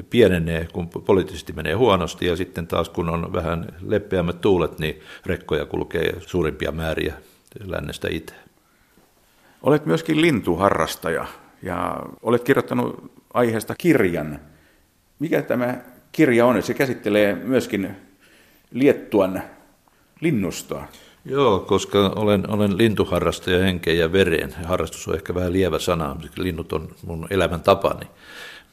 pienenee, 0.10 0.68
kun 0.74 0.89
poliittisesti 0.89 1.53
menee 1.53 1.74
huonosti, 1.74 2.26
ja 2.26 2.36
sitten 2.36 2.68
taas 2.68 2.89
kun 2.89 3.10
on 3.10 3.34
vähän 3.34 3.68
leppeämmät 3.82 4.41
tuulet, 4.41 4.80
niin 4.80 4.99
rekkoja 5.26 5.66
kulkee 5.66 6.14
suurimpia 6.20 6.72
määriä 6.72 7.14
lännestä 7.64 8.08
itään. 8.12 8.41
Olet 9.62 9.86
myöskin 9.86 10.22
lintuharrastaja 10.22 11.26
ja 11.64 11.99
olet 12.22 12.43
kirjoittanut 12.43 13.12
aiheesta 13.34 13.76
kirjan. 13.78 14.39
Mikä 15.20 15.41
tämä 15.41 15.78
kirja 16.12 16.45
on? 16.45 16.64
Se 16.64 16.74
käsittelee 16.74 17.36
myöskin 17.36 17.95
Liettuan 18.72 19.41
linnustoa. 20.22 20.88
Joo, 21.26 21.60
koska 21.60 22.14
olen, 22.16 22.49
olen 22.49 22.78
lintuharrastaja 22.78 23.60
henkeen 23.60 23.97
ja 23.97 24.12
vereen. 24.12 24.53
Harrastus 24.66 25.08
on 25.08 25.16
ehkä 25.16 25.36
vähän 25.36 25.53
lievä 25.53 25.80
sana, 25.80 26.16
linnut 26.38 26.74
on 26.74 26.89
mun 27.06 27.28
elämän 27.30 27.62
tapani. 27.62 28.08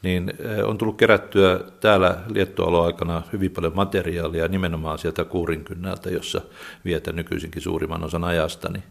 Niin 0.03 0.33
eh, 0.39 0.65
on 0.69 0.77
tullut 0.77 0.97
kerättyä 0.97 1.59
täällä 1.79 2.17
Liettualo-aikana 2.27 3.21
hyvin 3.33 3.51
paljon 3.51 3.75
materiaalia 3.75 4.47
nimenomaan 4.47 4.99
sieltä 4.99 5.23
Kuurinkynnältä, 5.23 6.09
jossa 6.09 6.41
vietän 6.85 7.15
nykyisinkin 7.15 7.61
suurimman 7.61 8.03
osan 8.03 8.23
ajastani. 8.23 8.83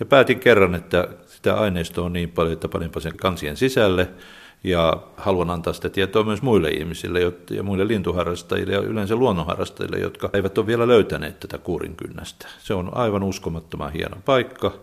Ja 0.00 0.06
päätin 0.06 0.40
kerran, 0.40 0.74
että 0.74 1.08
sitä 1.26 1.54
aineistoa 1.54 2.04
on 2.06 2.12
niin 2.12 2.30
paljon, 2.30 2.52
että 2.52 2.68
paninpa 2.68 3.00
sen 3.00 3.16
kansien 3.16 3.56
sisälle 3.56 4.08
ja 4.64 5.02
haluan 5.16 5.50
antaa 5.50 5.72
sitä 5.72 5.88
tietoa 5.88 6.24
myös 6.24 6.42
muille 6.42 6.70
ihmisille 6.70 7.20
ja 7.50 7.62
muille 7.62 7.88
lintuharrastajille 7.88 8.72
ja 8.72 8.80
yleensä 8.80 9.16
luonnonharrastajille, 9.16 9.98
jotka 9.98 10.30
eivät 10.32 10.58
ole 10.58 10.66
vielä 10.66 10.88
löytäneet 10.88 11.40
tätä 11.40 11.58
kuurinkynnästä. 11.58 12.48
Se 12.58 12.74
on 12.74 12.96
aivan 12.96 13.22
uskomattoman 13.22 13.92
hieno 13.92 14.16
paikka 14.24 14.74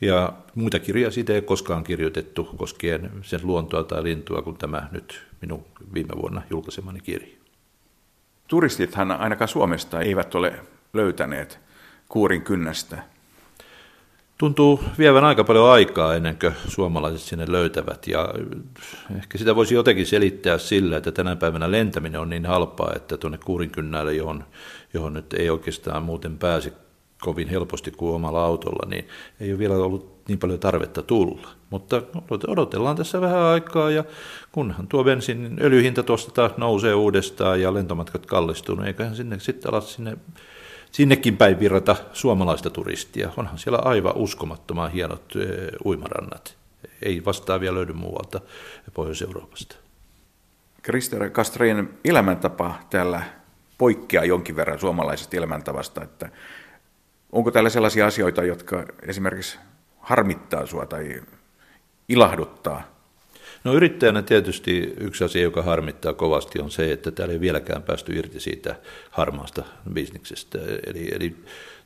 ja 0.00 0.32
muita 0.54 0.78
kirjoja 0.78 1.10
siitä 1.10 1.32
ei 1.32 1.42
koskaan 1.42 1.84
kirjoitettu 1.84 2.44
koskien 2.44 3.10
sen 3.22 3.40
luontoa 3.42 3.84
tai 3.84 4.02
lintua 4.02 4.42
kuin 4.42 4.56
tämä 4.56 4.88
nyt 4.92 5.26
minun 5.40 5.64
viime 5.94 6.14
vuonna 6.16 6.42
julkaisemani 6.50 7.00
kirja. 7.00 7.38
Turistithan 8.48 9.10
ainakaan 9.10 9.48
Suomesta 9.48 10.00
eivät 10.00 10.34
ole 10.34 10.60
löytäneet 10.92 11.60
kuurin 12.08 12.42
kynnästä 12.42 13.02
tuntuu 14.38 14.80
vievän 14.98 15.24
aika 15.24 15.44
paljon 15.44 15.70
aikaa 15.70 16.14
ennen 16.14 16.38
kuin 16.38 16.54
suomalaiset 16.68 17.20
sinne 17.20 17.44
löytävät. 17.48 18.06
Ja 18.06 18.28
ehkä 19.16 19.38
sitä 19.38 19.56
voisi 19.56 19.74
jotenkin 19.74 20.06
selittää 20.06 20.58
sillä, 20.58 20.96
että 20.96 21.12
tänä 21.12 21.36
päivänä 21.36 21.70
lentäminen 21.70 22.20
on 22.20 22.30
niin 22.30 22.46
halpaa, 22.46 22.92
että 22.96 23.16
tuonne 23.16 23.38
Kuurinkynnälle, 23.44 24.14
johon, 24.14 24.44
johon 24.94 25.12
nyt 25.12 25.32
ei 25.32 25.50
oikeastaan 25.50 26.02
muuten 26.02 26.38
pääse 26.38 26.72
kovin 27.20 27.48
helposti 27.48 27.90
kuin 27.90 28.14
omalla 28.14 28.44
autolla, 28.44 28.90
niin 28.90 29.08
ei 29.40 29.52
ole 29.52 29.58
vielä 29.58 29.74
ollut 29.74 30.18
niin 30.28 30.38
paljon 30.38 30.58
tarvetta 30.58 31.02
tulla. 31.02 31.48
Mutta 31.70 32.02
odotellaan 32.46 32.96
tässä 32.96 33.20
vähän 33.20 33.42
aikaa 33.42 33.90
ja 33.90 34.04
kunhan 34.52 34.88
tuo 34.88 35.04
bensin 35.04 35.58
öljyhinta 35.60 36.02
tuosta 36.02 36.30
taas 36.30 36.52
nousee 36.56 36.94
uudestaan 36.94 37.60
ja 37.60 37.74
lentomatkat 37.74 38.26
kallistuu, 38.26 38.74
niin 38.74 38.86
eiköhän 38.86 39.16
sinne 39.16 39.38
sitten 39.38 39.70
ala 39.70 39.80
sinne 39.80 40.16
sinnekin 40.92 41.36
päin 41.36 41.60
virrata 41.60 41.96
suomalaista 42.12 42.70
turistia. 42.70 43.30
Onhan 43.36 43.58
siellä 43.58 43.78
aivan 43.78 44.16
uskomattoman 44.16 44.90
hienot 44.90 45.32
uimarannat. 45.84 46.56
Ei 47.02 47.24
vastaavia 47.24 47.74
löydy 47.74 47.92
muualta 47.92 48.40
Pohjois-Euroopasta. 48.94 49.76
Krister 50.82 51.30
Kastreen 51.30 51.90
elämäntapa 52.04 52.74
täällä 52.90 53.22
poikkeaa 53.78 54.24
jonkin 54.24 54.56
verran 54.56 54.78
suomalaisesta 54.78 55.36
elämäntavasta, 55.36 56.04
että 56.04 56.28
onko 57.32 57.50
täällä 57.50 57.70
sellaisia 57.70 58.06
asioita, 58.06 58.44
jotka 58.44 58.84
esimerkiksi 59.02 59.58
harmittaa 60.00 60.66
sua 60.66 60.86
tai 60.86 61.22
ilahduttaa? 62.08 62.97
No 63.64 63.74
yrittäjänä 63.74 64.22
tietysti 64.22 64.94
yksi 65.00 65.24
asia, 65.24 65.42
joka 65.42 65.62
harmittaa 65.62 66.12
kovasti, 66.12 66.60
on 66.60 66.70
se, 66.70 66.92
että 66.92 67.10
täällä 67.10 67.32
ei 67.32 67.40
vieläkään 67.40 67.82
päästy 67.82 68.12
irti 68.12 68.40
siitä 68.40 68.76
harmaasta 69.10 69.62
bisniksestä. 69.92 70.58
Eli, 70.86 71.08
eli 71.14 71.36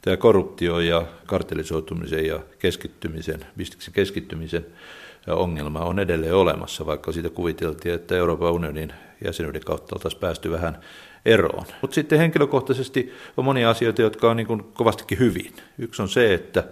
tämä 0.02 0.16
korruptio 0.16 0.80
ja 0.80 1.06
kartelisoitumisen 1.26 2.26
ja 2.26 2.40
keskittymisen, 2.58 3.46
bisniksen 3.56 3.94
keskittymisen 3.94 4.66
ongelma 5.26 5.80
on 5.80 5.98
edelleen 5.98 6.34
olemassa, 6.34 6.86
vaikka 6.86 7.12
siitä 7.12 7.30
kuviteltiin, 7.30 7.94
että 7.94 8.16
Euroopan 8.16 8.52
unionin 8.52 8.92
jäsenyyden 9.24 9.64
kautta 9.64 9.96
oltaisiin 9.96 10.20
päästy 10.20 10.50
vähän 10.50 10.78
eroon. 11.24 11.66
Mutta 11.80 11.94
sitten 11.94 12.18
henkilökohtaisesti 12.18 13.12
on 13.36 13.44
monia 13.44 13.70
asioita, 13.70 14.02
jotka 14.02 14.30
on 14.30 14.36
niin 14.36 14.64
kovastikin 14.74 15.18
hyvin. 15.18 15.52
Yksi 15.78 16.02
on 16.02 16.08
se, 16.08 16.34
että 16.34 16.64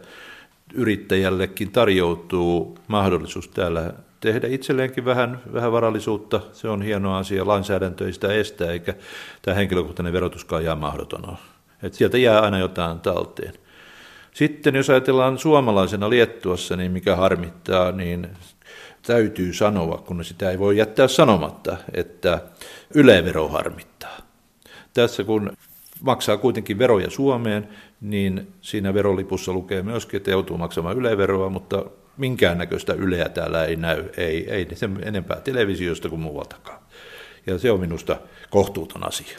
yrittäjällekin 0.74 1.70
tarjoutuu 1.70 2.78
mahdollisuus 2.88 3.48
täällä 3.48 3.92
tehdä 4.20 4.48
itselleenkin 4.48 5.04
vähän, 5.04 5.40
vähän 5.52 5.72
varallisuutta. 5.72 6.40
Se 6.52 6.68
on 6.68 6.82
hieno 6.82 7.16
asia. 7.16 7.46
Lainsäädäntö 7.46 8.06
ei 8.06 8.12
sitä 8.12 8.32
estä, 8.32 8.72
eikä 8.72 8.94
tämä 9.42 9.54
henkilökohtainen 9.54 10.12
verotuskaan 10.12 10.64
jää 10.64 10.74
mahdoton. 10.74 11.36
Et 11.82 11.94
sieltä 11.94 12.18
jää 12.18 12.40
aina 12.40 12.58
jotain 12.58 13.00
talteen. 13.00 13.54
Sitten 14.34 14.74
jos 14.74 14.90
ajatellaan 14.90 15.38
suomalaisena 15.38 16.10
Liettuassa, 16.10 16.76
niin 16.76 16.92
mikä 16.92 17.16
harmittaa, 17.16 17.92
niin 17.92 18.28
täytyy 19.06 19.52
sanoa, 19.52 19.98
kun 20.06 20.24
sitä 20.24 20.50
ei 20.50 20.58
voi 20.58 20.76
jättää 20.76 21.08
sanomatta, 21.08 21.76
että 21.94 22.40
ylevero 22.94 23.48
harmittaa. 23.48 24.16
Tässä 24.94 25.24
kun 25.24 25.52
maksaa 26.00 26.36
kuitenkin 26.36 26.78
veroja 26.78 27.10
Suomeen, 27.10 27.68
niin 28.00 28.52
siinä 28.60 28.94
verolipussa 28.94 29.52
lukee 29.52 29.82
myöskin, 29.82 30.16
että 30.16 30.30
joutuu 30.30 30.58
maksamaan 30.58 30.96
yleveroa, 30.96 31.48
mutta 31.48 31.84
minkäännäköistä 32.20 32.92
yleä 32.92 33.28
täällä 33.28 33.64
ei 33.64 33.76
näy, 33.76 34.04
ei, 34.16 34.50
ei 34.50 34.68
sen 34.74 34.98
enempää 35.02 35.40
televisiosta 35.40 36.08
kuin 36.08 36.20
muualtakaan. 36.20 36.78
Ja 37.46 37.58
se 37.58 37.70
on 37.70 37.80
minusta 37.80 38.16
kohtuuton 38.50 39.08
asia. 39.08 39.38